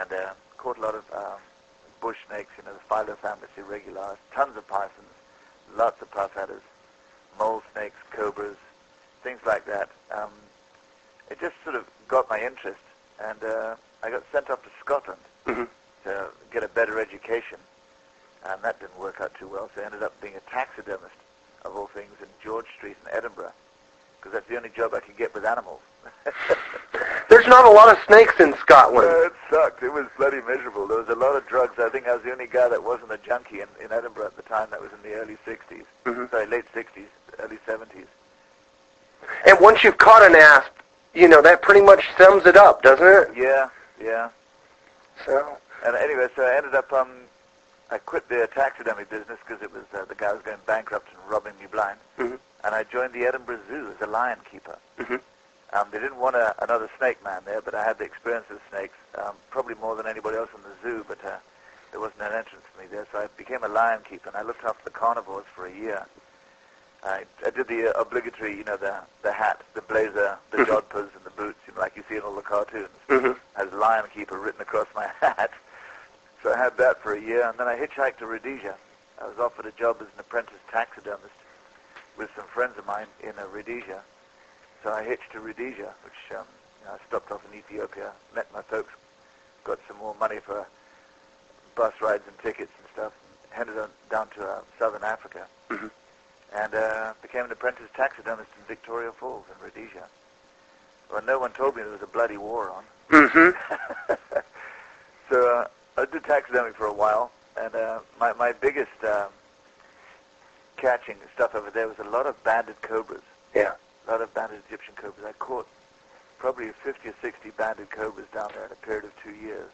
And 0.00 0.12
uh, 0.12 0.32
caught 0.56 0.78
a 0.78 0.80
lot 0.80 0.94
of 0.94 1.04
um, 1.14 1.38
bush 2.00 2.16
snakes, 2.26 2.50
you 2.58 2.64
know, 2.64 2.72
the 2.72 2.84
Philothamnus 2.90 3.52
irregularis, 3.56 4.18
tons 4.34 4.56
of 4.56 4.66
pythons, 4.66 5.13
lots 5.76 6.00
of 6.02 6.10
puff 6.10 6.36
adders, 6.36 6.62
mole 7.38 7.62
snakes, 7.72 7.96
cobras, 8.10 8.56
things 9.22 9.40
like 9.46 9.66
that. 9.66 9.90
Um, 10.14 10.30
it 11.30 11.40
just 11.40 11.54
sort 11.64 11.76
of 11.76 11.84
got 12.08 12.28
my 12.28 12.38
interest, 12.38 12.80
and 13.22 13.42
uh, 13.42 13.76
I 14.02 14.10
got 14.10 14.24
sent 14.32 14.50
off 14.50 14.62
to 14.62 14.70
Scotland 14.80 15.20
hmm 15.46 15.64
to 16.04 16.28
get 16.52 16.62
a 16.62 16.68
better 16.68 17.00
education, 17.00 17.58
and 18.46 18.62
that 18.62 18.78
didn't 18.78 18.98
work 18.98 19.20
out 19.22 19.32
too 19.38 19.48
well. 19.48 19.70
So 19.74 19.80
I 19.80 19.86
ended 19.86 20.02
up 20.02 20.20
being 20.20 20.34
a 20.36 20.50
taxidermist, 20.50 21.14
of 21.64 21.74
all 21.76 21.86
things, 21.86 22.12
in 22.20 22.28
George 22.42 22.66
Street 22.76 22.96
in 23.02 23.16
Edinburgh, 23.16 23.52
because 24.20 24.32
that's 24.34 24.48
the 24.48 24.56
only 24.56 24.68
job 24.68 24.92
I 24.94 25.00
could 25.00 25.16
get 25.16 25.32
with 25.34 25.46
animals. 25.46 25.80
There's 27.44 27.56
not 27.62 27.66
a 27.66 27.70
lot 27.76 27.94
of 27.94 28.02
snakes 28.06 28.40
in 28.40 28.56
Scotland. 28.56 29.06
Uh, 29.06 29.26
it 29.26 29.32
sucked. 29.50 29.82
It 29.82 29.92
was 29.92 30.06
bloody 30.16 30.40
miserable. 30.48 30.86
There 30.86 30.96
was 30.96 31.10
a 31.10 31.14
lot 31.14 31.36
of 31.36 31.46
drugs. 31.46 31.74
I 31.78 31.90
think 31.90 32.08
I 32.08 32.14
was 32.14 32.22
the 32.24 32.32
only 32.32 32.46
guy 32.46 32.70
that 32.70 32.82
wasn't 32.82 33.12
a 33.12 33.18
junkie 33.18 33.60
in, 33.60 33.68
in 33.84 33.92
Edinburgh 33.92 34.24
at 34.24 34.36
the 34.36 34.42
time. 34.44 34.68
That 34.70 34.80
was 34.80 34.90
in 34.92 35.02
the 35.10 35.14
early 35.14 35.36
60s. 35.46 35.84
Mhm. 36.06 36.30
Sorry, 36.30 36.46
late 36.46 36.64
60s, 36.74 37.04
early 37.40 37.58
70s. 37.66 38.06
And 39.46 39.60
once 39.60 39.84
you've 39.84 39.98
caught 39.98 40.22
an 40.22 40.34
asp, 40.34 40.70
you 41.12 41.28
know, 41.28 41.42
that 41.42 41.60
pretty 41.60 41.82
much 41.82 42.08
sums 42.16 42.46
it 42.46 42.56
up, 42.56 42.82
doesn't 42.82 43.06
it? 43.06 43.28
Yeah, 43.36 43.68
yeah. 44.02 44.30
So, 45.26 45.58
And 45.84 45.94
anyway, 45.96 46.28
so 46.34 46.44
I 46.44 46.56
ended 46.56 46.74
up, 46.74 46.90
um, 46.94 47.10
I 47.90 47.98
quit 47.98 48.26
the 48.30 48.48
taxidermy 48.54 49.04
business 49.04 49.38
because 49.46 49.62
it 49.62 49.70
was, 49.70 49.82
uh, 49.92 50.06
the 50.06 50.14
guy 50.14 50.32
was 50.32 50.40
going 50.40 50.56
bankrupt 50.64 51.08
and 51.10 51.30
robbing 51.30 51.52
me 51.60 51.66
blind. 51.70 51.98
Mhm. 52.18 52.38
And 52.64 52.74
I 52.74 52.84
joined 52.84 53.12
the 53.12 53.26
Edinburgh 53.26 53.60
Zoo 53.68 53.92
as 53.94 54.00
a 54.00 54.10
lion 54.10 54.38
keeper. 54.50 54.78
hmm 54.98 55.16
Um, 55.74 55.88
they 55.90 55.98
didn't 55.98 56.18
want 56.18 56.36
a, 56.36 56.54
another 56.62 56.88
snake 56.98 57.22
man 57.24 57.42
there, 57.44 57.60
but 57.60 57.74
I 57.74 57.84
had 57.84 57.98
the 57.98 58.04
experience 58.04 58.46
with 58.48 58.60
snakes, 58.70 58.94
um, 59.18 59.34
probably 59.50 59.74
more 59.74 59.96
than 59.96 60.06
anybody 60.06 60.36
else 60.38 60.50
in 60.54 60.62
the 60.62 60.74
zoo, 60.82 61.04
but 61.08 61.18
uh, 61.24 61.36
there 61.90 62.00
wasn't 62.00 62.20
an 62.22 62.32
entrance 62.32 62.64
for 62.72 62.80
me 62.80 62.86
there, 62.90 63.06
so 63.12 63.18
I 63.18 63.26
became 63.36 63.64
a 63.64 63.68
lion 63.68 64.00
keeper, 64.08 64.28
and 64.28 64.36
I 64.36 64.42
looked 64.42 64.64
after 64.64 64.84
the 64.84 64.90
carnivores 64.90 65.46
for 65.54 65.66
a 65.66 65.72
year. 65.74 66.06
I, 67.02 67.24
I 67.44 67.50
did 67.50 67.66
the 67.68 67.90
uh, 67.94 68.00
obligatory, 68.00 68.56
you 68.56 68.64
know, 68.64 68.76
the, 68.76 68.94
the 69.22 69.32
hat, 69.32 69.62
the 69.74 69.82
blazer, 69.82 70.38
the 70.52 70.58
Mhm. 70.58 70.66
jodhpurs, 70.66 71.10
and 71.16 71.24
the 71.24 71.30
boots, 71.30 71.58
you 71.66 71.74
know, 71.74 71.80
like 71.80 71.96
you 71.96 72.04
see 72.08 72.16
in 72.16 72.22
all 72.22 72.34
the 72.34 72.40
cartoons. 72.42 72.88
hmm 73.08 73.32
As 73.56 73.70
lion 73.72 74.06
keeper 74.14 74.38
written 74.38 74.60
across 74.60 74.86
my 74.94 75.08
hat. 75.20 75.50
So 76.42 76.52
I 76.54 76.56
had 76.58 76.76
that 76.78 77.02
for 77.02 77.14
a 77.14 77.20
year, 77.20 77.42
and 77.48 77.58
then 77.58 77.66
I 77.68 77.76
hitchhiked 77.76 78.18
to 78.18 78.26
Rhodesia. 78.26 78.76
I 79.20 79.26
was 79.26 79.38
offered 79.38 79.66
a 79.66 79.72
job 79.72 79.96
as 80.00 80.06
an 80.14 80.20
apprentice 80.20 80.60
taxidermist 80.70 81.34
with 82.16 82.30
some 82.36 82.46
friends 82.46 82.78
of 82.78 82.86
mine 82.86 83.06
in 83.22 83.32
uh, 83.38 83.46
Rhodesia. 83.48 84.00
So 84.84 84.92
I 84.92 85.02
hitched 85.02 85.32
to 85.32 85.40
Rhodesia, 85.40 85.94
which 86.04 86.36
um, 86.38 86.44
I 86.86 86.98
stopped 87.08 87.32
off 87.32 87.40
in 87.50 87.58
Ethiopia, 87.58 88.12
met 88.34 88.46
my 88.52 88.60
folks, 88.62 88.92
got 89.64 89.78
some 89.88 89.96
more 89.96 90.14
money 90.20 90.38
for 90.44 90.66
bus 91.74 91.94
rides 92.02 92.22
and 92.28 92.38
tickets 92.38 92.70
and 92.78 92.86
stuff, 92.92 93.12
and 93.44 93.52
headed 93.66 93.78
on 93.80 93.88
down 94.10 94.28
to 94.36 94.46
uh, 94.46 94.60
southern 94.78 95.02
Africa, 95.02 95.46
Mhm. 95.70 95.90
and 96.54 96.74
uh, 96.74 97.14
became 97.22 97.46
an 97.46 97.52
apprentice 97.52 97.88
taxidermist 97.96 98.50
in 98.58 98.64
Victoria 98.66 99.10
Falls 99.12 99.46
in 99.48 99.64
Rhodesia. 99.64 100.04
Well, 101.10 101.22
no 101.22 101.38
one 101.38 101.52
told 101.52 101.76
me 101.76 101.82
there 101.82 101.92
was 101.92 102.02
a 102.02 102.06
bloody 102.06 102.36
war 102.36 102.70
on. 102.70 102.84
hmm 103.08 103.50
so 105.30 105.48
uh, 105.60 105.66
I 105.96 106.04
did 106.04 106.24
taxidermy 106.24 106.72
for 106.72 106.86
a 106.86 106.92
while, 106.92 107.30
and 107.56 107.74
uh, 107.74 108.00
my 108.20 108.34
my 108.34 108.52
biggest 108.52 109.02
um, 109.02 109.28
catching 110.76 111.16
stuff 111.34 111.54
over 111.54 111.70
there 111.70 111.88
was 111.88 111.98
a 111.98 112.04
lot 112.10 112.26
of 112.26 112.42
banded 112.44 112.80
cobras. 112.82 113.22
Yeah. 113.54 113.72
A 114.06 114.10
lot 114.10 114.20
of 114.22 114.32
banded 114.34 114.60
Egyptian 114.68 114.94
cobras. 114.96 115.24
I 115.26 115.32
caught 115.32 115.66
probably 116.38 116.70
50 116.82 117.08
or 117.08 117.14
60 117.22 117.50
banded 117.50 117.90
cobras 117.90 118.26
down 118.32 118.50
there 118.54 118.66
in 118.66 118.72
a 118.72 118.86
period 118.86 119.04
of 119.04 119.12
two 119.22 119.32
years, 119.34 119.70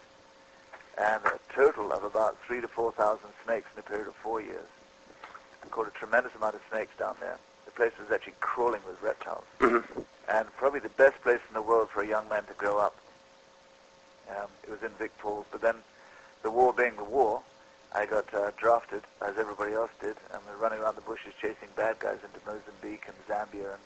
and 0.99 1.25
a 1.25 1.39
total 1.55 1.93
of 1.93 2.05
about 2.05 2.37
three 2.47 2.61
to 2.61 2.69
four 2.69 2.93
thousand 2.93 3.31
snakes 3.45 3.67
in 3.75 3.81
a 3.81 3.83
period 3.83 4.09
of 4.09 4.15
four 4.17 4.41
years. 4.41 4.69
I 5.65 5.69
caught 5.69 5.89
a 5.89 5.99
tremendous 5.99 6.33
amount 6.37 6.55
of 6.55 6.61
snakes 6.71 6.93
down 6.99 7.17
there. 7.21 7.39
The 7.65 7.73
place 7.73 7.93
was 7.99 8.11
actually 8.13 8.35
crawling 8.41 8.81
with 8.87 9.01
reptiles 9.03 9.45
hmm 9.61 9.79
and 10.31 10.47
probably 10.57 10.81
the 10.81 10.89
best 10.91 11.21
place 11.23 11.41
in 11.49 11.55
the 11.55 11.63
world 11.63 11.89
for 11.91 12.03
a 12.03 12.07
young 12.07 12.29
man 12.29 12.45
to 12.45 12.53
grow 12.55 12.79
up. 12.79 12.95
Um, 14.31 14.47
it 14.63 14.71
was 14.71 14.83
in 14.83 14.91
Vic 14.97 15.11
Falls, 15.19 15.45
but 15.51 15.61
then 15.61 15.75
the 16.43 16.51
war 16.51 16.73
being 16.73 16.95
the 16.97 17.05
war, 17.05 17.43
I 17.93 18.07
got 18.07 18.33
uh, 18.33 18.53
drafted, 18.57 19.03
as 19.27 19.37
everybody 19.39 19.73
else 19.73 19.91
did, 20.01 20.17
and 20.33 20.41
we're 20.47 20.63
running 20.63 20.79
around 20.79 20.95
the 20.95 21.01
bushes 21.01 21.35
chasing 21.41 21.69
bad 21.75 21.99
guys 21.99 22.19
into 22.23 22.39
Mozambique 22.47 23.09
and 23.09 23.17
Zambia, 23.29 23.73
and 23.75 23.83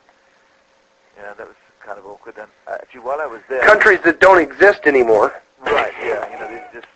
you 1.17 1.23
know, 1.23 1.35
that 1.37 1.47
was 1.47 1.57
kind 1.85 1.99
of 1.99 2.07
awkward. 2.07 2.37
And 2.39 2.49
uh, 2.67 2.79
actually, 2.81 3.01
while 3.01 3.21
I 3.21 3.27
was 3.27 3.41
there, 3.49 3.63
Countries 3.63 4.01
that 4.05 4.21
don't 4.21 4.41
exist 4.41 4.81
anymore. 4.87 5.35
right, 5.61 5.93
yeah, 6.03 6.31
you 6.33 6.39
know, 6.39 6.49
it's 6.51 6.73
just 6.75 6.87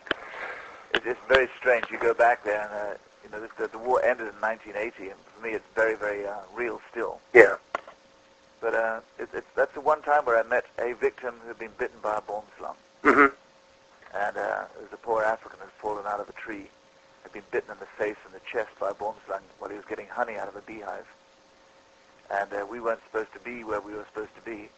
it's, 0.94 1.07
it's 1.07 1.20
very 1.28 1.48
strange. 1.59 1.87
You 1.90 1.98
go 1.98 2.14
back 2.14 2.44
there, 2.44 2.62
and 2.62 2.72
uh, 2.72 2.98
you 3.24 3.31
know, 3.31 3.46
the, 3.59 3.68
the 3.68 3.78
war 3.78 4.02
ended 4.04 4.28
in 4.28 4.40
1980, 4.40 5.11
and 5.11 5.20
for 5.35 5.46
me, 5.46 5.52
it's 5.54 5.64
very, 5.74 5.94
very 5.94 6.26
uh, 6.26 6.35
real 6.54 6.81
still. 6.90 7.20
Yeah. 7.35 7.57
But 8.61 8.74
uh, 8.74 9.00
it, 9.18 9.28
it's 9.33 9.46
that's 9.54 9.72
the 9.74 9.81
one 9.81 10.02
time 10.02 10.24
where 10.24 10.38
I 10.38 10.42
met 10.42 10.64
a 10.78 10.92
victim 10.94 11.35
who 11.42 11.48
had 11.48 11.59
been 11.59 11.70
bitten 11.78 11.98
by 12.02 12.16
a 12.16 12.20
bomb 12.20 12.44
slum. 12.59 12.76
hmm 13.04 13.26
And 14.14 14.37
uh, 14.37 14.64
it 14.76 14.83
was 14.83 14.92
a 14.92 14.96
poor 14.96 15.22
African 15.22 15.59
who 15.61 15.66
had 15.66 15.74
fallen 15.81 16.07
out 16.07 16.20
of 16.20 16.28
a 16.28 16.33
tree, 16.33 16.68
had 17.22 17.33
been 17.33 17.44
bitten 17.52 17.70
in 17.70 17.78
the 17.78 17.87
face 17.96 18.16
and 18.24 18.35
the 18.35 18.40
chest 18.50 18.70
by 18.81 18.90
a 18.90 18.94
bomb 18.94 19.14
slug 19.26 19.42
while 19.59 19.70
he 19.70 19.76
was 19.76 19.85
getting 19.88 20.09
honey 20.09 20.37
out 20.37 20.48
of 20.48 20.57
a 20.57 20.62
beehive. 20.62 21.07
And 22.30 22.52
uh, 22.52 22.66
we 22.70 22.80
weren't 22.80 23.00
supposed 23.10 23.32
to 23.32 23.40
be 23.40 23.64
where 23.64 23.80
we 23.80 23.94
were 23.94 24.04
supposed 24.12 24.34
to 24.36 24.42
be. 24.42 24.68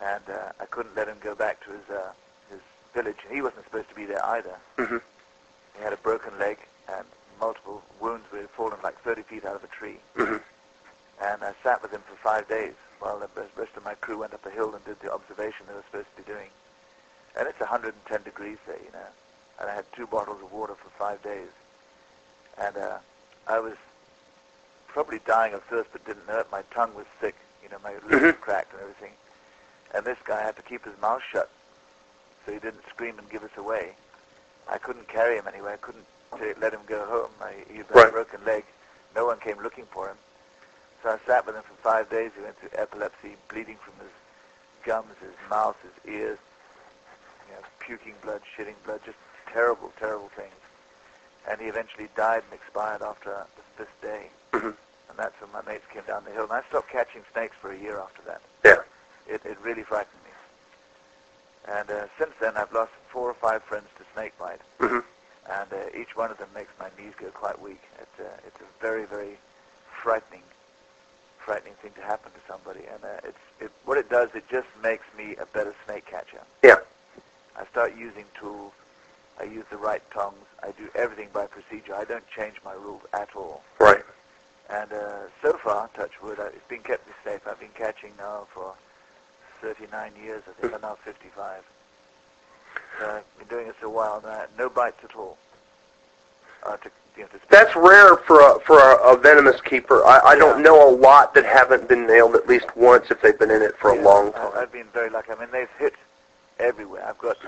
And 0.00 0.22
uh, 0.28 0.52
I 0.60 0.66
couldn't 0.66 0.94
let 0.96 1.08
him 1.08 1.16
go 1.22 1.34
back 1.34 1.62
to 1.64 1.72
his, 1.72 1.88
uh, 1.90 2.12
his 2.50 2.60
village. 2.94 3.16
He 3.30 3.42
wasn't 3.42 3.64
supposed 3.64 3.88
to 3.88 3.94
be 3.94 4.06
there 4.06 4.24
either. 4.24 4.56
hmm 4.78 4.96
He 5.76 5.82
had 5.82 5.92
a 5.92 5.96
broken 5.98 6.38
leg 6.38 6.58
and 6.88 7.04
multiple 7.40 7.82
wounds 8.00 8.26
We 8.32 8.40
had 8.40 8.50
fallen 8.50 8.78
like 8.82 9.00
30 9.02 9.22
feet 9.22 9.44
out 9.44 9.56
of 9.56 9.64
a 9.64 9.68
tree. 9.68 9.98
hmm 10.16 10.36
And 11.22 11.42
I 11.42 11.52
sat 11.62 11.82
with 11.82 11.90
him 11.92 12.02
for 12.08 12.16
five 12.22 12.48
days 12.48 12.74
while 13.00 13.18
the 13.18 13.28
rest- 13.40 13.56
rest 13.56 13.76
of 13.76 13.84
my 13.84 13.94
crew 13.94 14.18
went 14.18 14.32
up 14.34 14.44
a 14.46 14.50
hill 14.50 14.74
and 14.74 14.84
did 14.84 15.00
the 15.00 15.12
observation 15.12 15.66
they 15.68 15.74
were 15.74 15.84
supposed 15.90 16.08
to 16.16 16.22
be 16.22 16.30
doing. 16.32 16.48
And 17.36 17.46
it's 17.48 17.60
110 17.60 18.22
degrees 18.22 18.58
there, 18.66 18.78
you 18.84 18.92
know. 18.92 19.06
And 19.60 19.68
I 19.70 19.74
had 19.74 19.84
two 19.94 20.06
bottles 20.06 20.42
of 20.42 20.52
water 20.52 20.74
for 20.74 20.90
five 20.98 21.22
days. 21.22 21.48
And 22.58 22.76
uh, 22.76 22.98
I 23.46 23.58
was 23.60 23.74
probably 24.92 25.20
dying 25.26 25.54
of 25.54 25.62
thirst 25.64 25.88
but 25.92 26.04
didn't 26.04 26.26
know 26.26 26.38
it. 26.38 26.46
My 26.50 26.62
tongue 26.74 26.94
was 26.94 27.06
thick, 27.20 27.34
you 27.62 27.68
know, 27.68 27.78
my 27.82 27.94
lips 27.94 28.08
Mhm. 28.36 28.40
cracked 28.40 28.72
and 28.72 28.82
everything. 28.82 29.12
And 29.94 30.04
this 30.04 30.18
guy 30.24 30.42
had 30.42 30.56
to 30.56 30.62
keep 30.62 30.84
his 30.84 30.98
mouth 31.00 31.22
shut 31.22 31.48
so 32.44 32.52
he 32.52 32.58
didn't 32.58 32.84
scream 32.88 33.18
and 33.18 33.28
give 33.30 33.42
us 33.44 33.56
away. 33.56 33.94
I 34.68 34.78
couldn't 34.78 35.08
carry 35.08 35.36
him 35.36 35.46
anyway. 35.48 35.72
I 35.74 35.76
couldn't 35.78 36.06
ta- 36.30 36.58
let 36.60 36.72
him 36.72 36.80
go 36.86 37.04
home. 37.06 37.30
I, 37.40 37.64
he 37.70 37.78
had 37.78 37.90
Right. 37.90 38.08
a 38.08 38.12
broken 38.12 38.44
leg. 38.44 38.64
No 39.14 39.26
one 39.26 39.38
came 39.40 39.58
looking 39.60 39.86
for 39.86 40.08
him. 40.08 40.18
So 41.02 41.10
I 41.10 41.18
sat 41.26 41.46
with 41.46 41.56
him 41.56 41.62
for 41.62 41.74
five 41.82 42.08
days. 42.10 42.30
He 42.36 42.42
went 42.42 42.58
through 42.58 42.70
epilepsy, 42.74 43.36
bleeding 43.48 43.78
from 43.78 43.94
his 44.00 44.12
gums, 44.84 45.16
his 45.20 45.34
mouth, 45.48 45.76
his 45.82 46.12
ears, 46.14 46.38
you 47.48 47.54
know, 47.54 47.62
puking 47.80 48.14
blood, 48.22 48.42
shitting 48.56 48.76
blood, 48.84 49.00
just 49.04 49.18
terrible, 49.46 49.92
terrible 49.98 50.28
things. 50.36 50.54
And 51.48 51.60
he 51.60 51.66
eventually 51.68 52.08
died 52.16 52.42
and 52.50 52.52
expired 52.60 53.02
after 53.02 53.44
the 53.56 53.62
fifth 53.84 54.00
day. 54.02 54.30
hmm 54.52 54.70
And 55.10 55.18
that's 55.18 55.34
when 55.40 55.50
my 55.50 55.62
mates 55.70 55.84
came 55.92 56.04
down 56.06 56.22
the 56.24 56.30
hill. 56.30 56.44
And 56.44 56.52
I 56.52 56.62
stopped 56.68 56.88
catching 56.88 57.22
snakes 57.32 57.56
for 57.60 57.72
a 57.72 57.76
year 57.76 57.98
after 57.98 58.22
that. 58.26 58.40
Yeah. 58.64 58.76
It, 59.26 59.42
it 59.44 59.58
really 59.60 59.82
frightened 59.82 60.22
me. 60.24 60.30
And 61.66 61.90
uh, 61.90 62.06
since 62.18 62.30
then, 62.40 62.56
I've 62.56 62.72
lost 62.72 62.92
four 63.12 63.28
or 63.28 63.34
five 63.34 63.62
friends 63.64 63.88
to 63.98 64.04
snake 64.14 64.38
bite. 64.38 64.60
hmm 64.78 65.00
And 65.50 65.72
uh, 65.72 65.98
each 66.00 66.14
one 66.14 66.30
of 66.30 66.38
them 66.38 66.48
makes 66.54 66.70
my 66.78 66.88
knees 66.96 67.12
go 67.18 67.26
quite 67.30 67.60
weak. 67.60 67.80
It's, 68.00 68.20
uh, 68.20 68.46
it's 68.46 68.60
a 68.60 68.82
very, 68.82 69.04
very 69.04 69.36
frightening, 70.02 70.42
frightening 71.38 71.74
thing 71.82 71.90
to 71.96 72.02
happen 72.02 72.30
to 72.32 72.40
somebody. 72.48 72.86
And 72.86 73.02
uh, 73.04 73.20
it's, 73.24 73.38
it, 73.60 73.70
what 73.84 73.98
it 73.98 74.08
does, 74.08 74.28
it 74.34 74.44
just 74.48 74.68
makes 74.80 75.04
me 75.18 75.34
a 75.40 75.46
better 75.46 75.74
snake 75.86 76.06
catcher. 76.06 76.40
Yeah. 76.62 76.76
I 77.56 77.66
start 77.66 77.96
using 77.96 78.26
tools. 78.40 78.72
I 79.40 79.44
use 79.44 79.64
the 79.70 79.76
right 79.78 80.02
tongues. 80.12 80.44
I 80.62 80.72
do 80.72 80.88
everything 80.94 81.28
by 81.32 81.46
procedure. 81.46 81.94
I 81.94 82.04
don't 82.04 82.26
change 82.28 82.56
my 82.64 82.74
rules 82.74 83.02
at 83.14 83.28
all. 83.34 83.62
Right. 83.78 84.02
And 84.68 84.92
uh, 84.92 85.20
so 85.42 85.58
far, 85.64 85.88
touch 85.96 86.12
wood, 86.22 86.38
it's 86.38 86.68
been 86.68 86.82
kept 86.82 87.08
safe. 87.24 87.40
I've 87.48 87.58
been 87.58 87.68
catching 87.74 88.12
now 88.18 88.46
for 88.52 88.74
39 89.62 90.12
years, 90.22 90.42
I 90.48 90.60
think. 90.60 90.74
I'm 90.74 90.80
now 90.82 90.96
55. 91.04 91.62
So 93.00 93.06
I've 93.06 93.38
been 93.38 93.48
doing 93.48 93.66
this 93.66 93.76
a 93.82 93.88
while 93.88 94.20
now. 94.22 94.44
No 94.58 94.68
bites 94.68 95.02
at 95.02 95.16
all. 95.16 95.38
Uh, 96.64 96.76
to, 96.76 96.90
you 97.16 97.22
know, 97.22 97.28
to 97.28 97.38
That's 97.48 97.74
rare 97.74 98.16
for 98.18 98.38
a 98.40 98.60
for 98.60 98.78
a, 98.78 99.14
a 99.14 99.16
venomous 99.16 99.60
keeper. 99.62 100.04
I, 100.04 100.20
I 100.20 100.36
don't 100.36 100.62
know 100.62 100.88
a 100.88 100.92
lot 100.94 101.32
that 101.34 101.46
haven't 101.46 101.88
been 101.88 102.06
nailed 102.06 102.34
at 102.36 102.46
least 102.46 102.66
once 102.76 103.10
if 103.10 103.22
they've 103.22 103.38
been 103.38 103.50
in 103.50 103.62
it 103.62 103.76
for 103.78 103.90
a 103.92 103.96
Yeah, 103.96 104.02
long 104.02 104.28
I- 104.28 104.38
time. 104.38 104.52
I've 104.56 104.72
been 104.72 104.86
very 104.92 105.08
lucky. 105.08 105.32
I 105.32 105.36
mean, 105.40 105.48
they've 105.50 105.68
hit 105.78 105.94
everywhere. 106.58 107.04
I've 107.08 107.18
got 107.18 107.38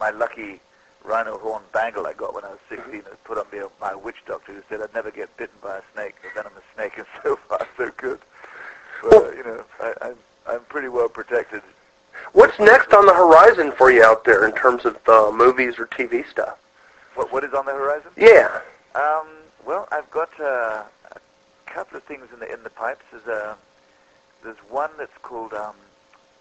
my 0.00 0.10
lucky 0.10 0.60
rhino 1.06 1.38
horn 1.38 1.62
bangle 1.72 2.06
I 2.06 2.12
got 2.12 2.34
when 2.34 2.44
I 2.44 2.50
was 2.50 2.58
16 2.68 2.86
Mm-hmm. 2.92 3.08
was 3.08 3.18
put 3.24 3.38
on 3.38 3.46
me 3.52 3.64
by 3.80 3.92
a 3.92 3.98
witch 3.98 4.16
doctor 4.26 4.52
who 4.52 4.62
said 4.68 4.82
I'd 4.82 4.92
never 4.94 5.10
get 5.10 5.34
bitten 5.36 5.56
by 5.62 5.78
a 5.78 5.82
snake, 5.94 6.14
a 6.28 6.34
venomous 6.34 6.62
snake, 6.74 6.92
and 6.98 7.06
so 7.22 7.36
far 7.48 7.66
so 7.76 7.90
good. 7.96 8.18
But, 9.02 9.10
Well- 9.12 9.24
uh, 9.26 9.30
you 9.32 9.44
know, 9.44 9.64
I, 9.80 9.92
I'm, 10.02 10.16
I'm 10.48 10.60
pretty 10.68 10.88
well 10.88 11.08
protected. 11.08 11.62
What's 12.32 12.58
next 12.58 12.92
on 12.94 13.06
the 13.06 13.14
horizon 13.14 13.72
for 13.76 13.90
you 13.90 14.02
out 14.02 14.24
there 14.24 14.46
in 14.46 14.54
terms 14.54 14.84
of 14.84 14.96
uh, 15.08 15.30
movies 15.32 15.78
or 15.78 15.86
TV 15.86 16.28
stuff? 16.28 16.58
What, 17.14 17.32
what 17.32 17.44
is 17.44 17.52
on 17.54 17.66
the 17.66 17.72
horizon? 17.72 18.10
Yeah. 18.16 18.60
Um, 18.94 19.26
well, 19.66 19.86
I've 19.92 20.10
got 20.10 20.30
uh, 20.40 20.84
a 21.12 21.20
couple 21.70 21.96
of 21.98 22.04
things 22.04 22.26
in 22.32 22.38
the 22.40 22.50
in 22.52 22.62
the 22.62 22.70
pipes. 22.70 23.04
There's 23.12 23.26
a 23.26 23.56
there's 24.42 24.56
one 24.70 24.90
that's 24.98 25.16
called 25.22 25.52
um, 25.52 25.74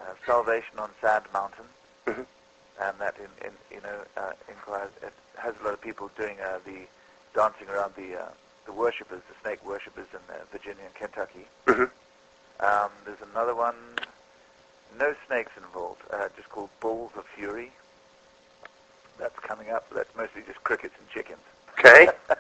uh, 0.02 0.06
Salvation 0.26 0.80
on 0.80 0.90
Sand 1.02 1.26
Mountain, 1.34 1.66
Mhm. 2.08 2.26
And 2.82 2.98
that 3.00 3.16
in, 3.18 3.48
in 3.48 3.54
you 3.72 3.82
know 3.82 4.00
uh, 4.18 4.32
inquires 4.50 4.92
it 5.02 5.14
has 5.38 5.54
a 5.62 5.64
lot 5.64 5.74
of 5.74 5.82
people 5.82 6.10
doing 6.18 6.38
uh, 6.42 6.60
the 6.66 6.88
dancing 7.34 7.68
around 7.70 7.94
the 7.96 8.16
uh, 8.16 8.28
the 8.66 8.72
worshippers, 8.74 9.22
the 9.30 9.36
snake 9.42 9.64
worshippers 9.66 10.08
in 10.12 10.20
uh, 10.34 10.40
Virginia 10.52 10.84
and 10.86 10.96
Kentucky. 10.96 11.46
hmm 11.68 11.84
Um, 12.66 12.90
there's 13.06 13.22
another 13.32 13.54
one, 13.54 13.76
no 14.98 15.14
snakes 15.28 15.52
involved, 15.58 16.02
uh, 16.12 16.30
just 16.36 16.50
called 16.50 16.70
Balls 16.80 17.12
of 17.16 17.26
Fury. 17.36 17.72
That's 19.20 19.38
coming 19.40 19.70
up. 19.70 19.86
That's 19.94 20.10
mostly 20.18 20.42
just 20.48 20.64
crickets 20.64 20.96
and 21.00 21.08
chickens. 21.10 21.42
Okay. 21.80 22.08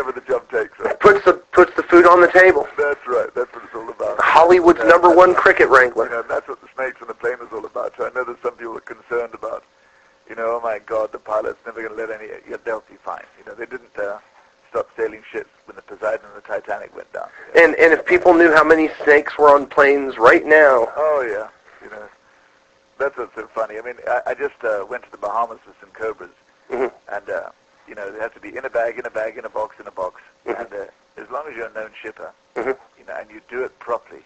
whatever 0.00 0.18
the 0.18 0.26
job 0.26 0.48
takes, 0.50 0.78
right? 0.80 0.98
Puts 1.00 1.24
the 1.24 1.34
puts 1.52 1.74
the 1.76 1.82
food 1.82 2.06
on 2.06 2.20
the 2.20 2.28
table. 2.28 2.66
That's 2.76 3.06
right. 3.06 3.28
That's 3.34 3.52
what 3.52 3.64
it's 3.64 3.74
all 3.74 3.88
about. 3.88 4.20
Hollywood's 4.20 4.78
Yeah, 4.80 4.86
number 4.86 5.10
one 5.14 5.34
cricket 5.34 5.68
You 5.68 5.92
know, 6.08 6.24
that's 6.28 6.48
what 6.48 6.60
the 6.60 6.68
snakes 6.74 7.00
on 7.02 7.08
the 7.08 7.14
plane 7.14 7.36
is 7.42 7.48
all 7.52 7.64
about. 7.64 7.92
So 7.96 8.06
I 8.06 8.10
know 8.14 8.24
that 8.24 8.40
some 8.42 8.54
people 8.56 8.76
are 8.76 8.80
concerned 8.80 9.34
about, 9.34 9.64
you 10.28 10.34
know, 10.34 10.56
oh 10.56 10.60
my 10.62 10.78
God, 10.78 11.12
the 11.12 11.18
pilot's 11.18 11.58
never 11.66 11.82
going 11.82 11.94
to 11.96 12.06
let 12.06 12.10
any. 12.10 12.30
Yeah, 12.48 12.56
they'll 12.64 12.84
be 12.88 12.96
fine. 13.04 13.24
You 13.38 13.44
know, 13.44 13.54
they 13.54 13.66
didn't 13.66 13.96
uh, 13.98 14.18
stop 14.70 14.88
sailing 14.96 15.22
ships 15.30 15.50
when 15.66 15.76
the 15.76 15.82
Poseidon 15.82 16.24
and 16.34 16.42
the 16.42 16.46
Titanic 16.46 16.94
went 16.96 17.12
down. 17.12 17.28
you 17.54 17.60
know. 17.60 17.66
And 17.66 17.74
and 17.76 17.92
if 17.92 18.04
people 18.06 18.32
knew 18.34 18.52
how 18.54 18.64
many 18.64 18.88
snakes 19.04 19.36
were 19.38 19.50
on 19.54 19.66
planes 19.66 20.16
right 20.18 20.46
now, 20.46 20.88
Oh 20.96 21.20
yeah, 21.28 21.48
you 21.84 21.90
know, 21.90 22.08
that's 22.98 23.16
what's 23.18 23.34
so 23.34 23.46
funny. 23.54 23.78
I 23.78 23.82
mean, 23.82 23.96
I, 24.08 24.20
I 24.28 24.34
just 24.34 24.62
uh, 24.64 24.86
went 24.88 25.02
to 25.04 25.10
the 25.10 25.18
Bahamas 25.18 25.58
with 25.66 25.76
some 25.80 25.90
cobras, 25.90 26.30
Mhm. 26.70 26.90
and 27.12 27.28
uh, 27.30 27.50
you 27.90 27.96
know, 27.96 28.08
they 28.10 28.20
have 28.20 28.32
to 28.34 28.40
be 28.40 28.56
in 28.56 28.64
a 28.64 28.70
bag, 28.70 28.98
in 29.00 29.04
a 29.04 29.10
bag, 29.10 29.36
in 29.36 29.44
a 29.44 29.48
box, 29.50 29.74
in 29.80 29.86
a 29.88 29.90
box. 29.90 30.22
Mhm. 30.46 30.60
And 30.60 30.72
uh, 30.72 30.86
as 31.20 31.28
long 31.28 31.48
as 31.48 31.56
you're 31.56 31.66
a 31.66 31.72
known 31.72 31.90
shipper, 32.00 32.32
Mhm. 32.54 32.78
you 32.96 33.04
know, 33.04 33.14
and 33.14 33.28
you 33.28 33.42
do 33.50 33.64
it 33.64 33.76
properly, 33.80 34.24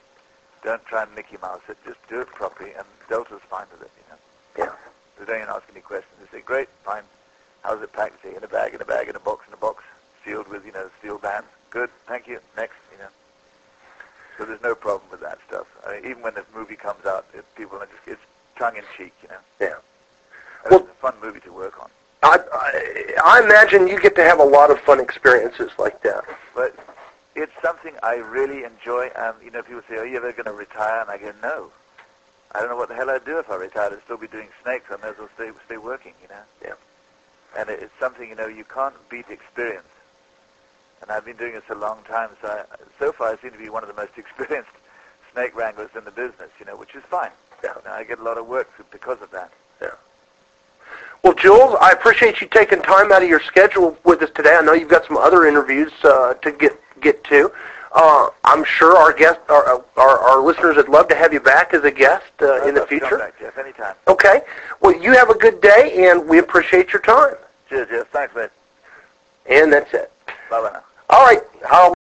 don't 0.62 0.85
try 0.85 1.03
and 1.03 1.14
Mickey 1.14 1.38
Mouse 1.40 1.62
it. 1.68 1.79
Just 1.87 1.98
do 2.07 2.20
it 2.20 2.29
properly, 2.29 2.72
and 2.74 2.87
Delta's 3.09 3.40
fine 3.48 3.66
with 3.72 3.81
it. 3.83 3.90
You 3.96 4.05
know, 4.11 4.66
yeah. 4.66 4.77
they 5.18 5.24
don't 5.24 5.37
even 5.37 5.48
ask 5.48 5.64
any 5.70 5.81
questions. 5.81 6.14
They 6.20 6.38
say, 6.38 6.42
"Great, 6.42 6.68
fine. 6.85 7.05
How's 7.62 7.81
it 7.83 7.92
packed? 7.94 8.22
Say, 8.22 8.35
in 8.37 8.44
a 8.44 8.48
bag, 8.48 8.74
in 8.74 8.83
a 8.83 8.85
bag, 8.85 9.09
in 9.09 9.16
a 9.16 9.20
box, 9.20 9.46
in 9.48 9.55
a 9.55 9.57
box, 9.57 9.83
sealed 10.24 10.48
with 10.48 10.66
you 10.66 10.72
know 10.72 10.90
steel 10.98 11.16
bands. 11.18 11.48
Good, 11.70 11.90
thank 12.07 12.29
you. 12.29 12.40
Next, 12.57 12.77
you 12.92 12.98
know." 12.98 13.09
So 14.37 14.44
there's 14.44 14.61
no 14.62 14.74
problem 14.74 15.11
with 15.11 15.20
that 15.20 15.38
stuff. 15.48 15.66
I 15.87 15.92
mean, 15.94 16.05
even 16.11 16.22
when 16.22 16.35
the 16.35 16.44
movie 16.55 16.77
comes 16.77 17.07
out, 17.07 17.24
it, 17.33 17.44
people 17.55 17.79
are 17.79 17.87
just 17.87 18.03
it's 18.07 18.20
tongue 18.57 18.77
in 18.77 18.85
cheek, 18.96 19.14
you 19.22 19.29
know. 19.29 19.40
Yeah. 19.59 19.77
Well- 20.70 20.81
it's 20.81 20.90
a 20.90 20.94
fun 20.94 21.14
movie 21.22 21.40
to 21.40 21.53
work 21.53 21.81
on. 21.81 21.90
I, 22.24 22.38
I 22.52 23.04
I 23.22 23.44
imagine 23.44 23.87
you 23.87 24.00
get 24.00 24.14
to 24.16 24.24
have 24.24 24.40
a 24.40 24.44
lot 24.44 24.70
of 24.70 24.80
fun 24.80 24.98
experiences 24.98 25.70
like 25.78 26.02
that. 26.02 26.24
But 26.54 26.74
it's 27.34 27.52
something 27.62 27.94
I 28.02 28.14
really 28.16 28.64
enjoy. 28.64 29.10
And 29.16 29.34
you 29.44 29.50
know, 29.50 29.62
people 29.62 29.82
say, 29.88 29.96
"Are 29.96 30.06
you 30.06 30.16
ever 30.16 30.32
going 30.32 30.46
to 30.46 30.52
retire?" 30.52 31.02
And 31.02 31.10
I 31.10 31.18
go, 31.18 31.32
"No. 31.42 31.70
I 32.52 32.60
don't 32.60 32.68
know 32.70 32.76
what 32.76 32.88
the 32.88 32.94
hell 32.94 33.10
I'd 33.10 33.24
do 33.24 33.38
if 33.38 33.50
I 33.50 33.56
retired. 33.56 33.92
I'd 33.92 34.02
still 34.04 34.16
be 34.16 34.28
doing 34.28 34.48
snakes. 34.62 34.87
I 34.90 34.96
may 35.02 35.08
as 35.08 35.18
well 35.18 35.28
stay 35.34 35.50
stay 35.66 35.76
working." 35.76 36.14
You 36.22 36.28
know. 36.28 36.42
Yeah. 36.62 36.74
And 37.58 37.68
it, 37.68 37.80
it's 37.82 37.98
something 38.00 38.28
you 38.28 38.34
know 38.34 38.46
you 38.46 38.64
can't 38.64 38.94
beat 39.10 39.28
experience. 39.28 39.87
And 41.02 41.10
I've 41.10 41.24
been 41.26 41.37
doing 41.37 41.52
this 41.52 41.68
a 41.68 41.74
long 41.74 41.98
time, 42.08 42.30
so 42.40 42.48
I, 42.48 42.64
so 42.98 43.12
far 43.12 43.28
I 43.34 43.37
seem 43.42 43.50
to 43.50 43.58
be 43.58 43.68
one 43.68 43.82
of 43.82 43.88
the 43.88 44.00
most 44.00 44.12
experienced 44.16 44.70
snake 45.32 45.54
wranglers 45.54 45.90
in 45.96 46.04
the 46.04 46.10
business. 46.10 46.50
You 46.58 46.64
know, 46.64 46.76
which 46.76 46.94
is 46.94 47.02
fine. 47.10 47.32
Yeah. 47.62 47.74
You 47.76 47.82
know, 47.84 47.94
I 47.94 48.04
get 48.04 48.18
a 48.18 48.22
lot 48.22 48.38
of 48.38 48.46
work 48.46 48.70
because 48.90 49.20
of 49.20 49.30
that. 49.32 49.52
Well, 51.22 51.35
Jules, 51.35 51.77
I 51.81 51.90
appreciate 51.92 52.40
you 52.40 52.48
taking 52.48 52.83
time 52.83 53.11
out 53.12 53.22
of 53.22 53.29
your 53.29 53.40
schedule 53.40 53.96
with 54.05 54.20
us 54.22 54.31
today. 54.35 54.55
I 54.57 54.61
know 54.62 54.72
you've 54.74 54.90
got 54.90 55.07
some 55.07 55.16
other 55.16 55.46
interviews 55.46 55.92
uh, 56.03 56.35
to 56.35 56.53
get 56.53 56.79
get 57.00 57.22
to. 57.24 57.50
Uh, 57.92 58.29
I'm 58.44 58.64
sure 58.64 58.96
our 58.96 59.12
guest, 59.12 59.38
our, 59.48 59.83
our 59.96 60.18
our 60.18 60.42
listeners 60.42 60.77
would 60.77 60.88
love 60.88 61.09
to 61.09 61.14
have 61.14 61.33
you 61.33 61.40
back 61.40 61.72
as 61.74 61.85
a 61.85 61.90
guest 61.90 62.24
uh, 62.42 62.66
in 62.66 62.74
the 62.74 62.83
I'd 62.83 62.83
love 62.83 62.88
to 62.88 62.98
future. 63.00 63.18
back, 63.18 63.38
Jeff, 63.38 63.57
anytime. 63.57 63.94
Okay. 64.09 64.40
Well, 64.81 65.00
you 65.00 65.12
have 65.12 65.31
a 65.31 65.38
good 65.38 65.61
day, 65.61 66.09
and 66.11 66.29
we 66.29 66.38
appreciate 66.38 66.92
your 66.92 67.03
time. 67.03 67.37
Cheers, 67.68 67.88
Jeff. 67.88 68.09
Thanks, 68.09 68.35
mate. 68.35 68.50
And 69.48 69.72
that's 69.72 69.94
it. 69.94 70.12
Bye 70.50 70.61
bye. 70.61 70.81
All 71.11 71.24
right. 71.24 71.40
I'll 71.70 71.93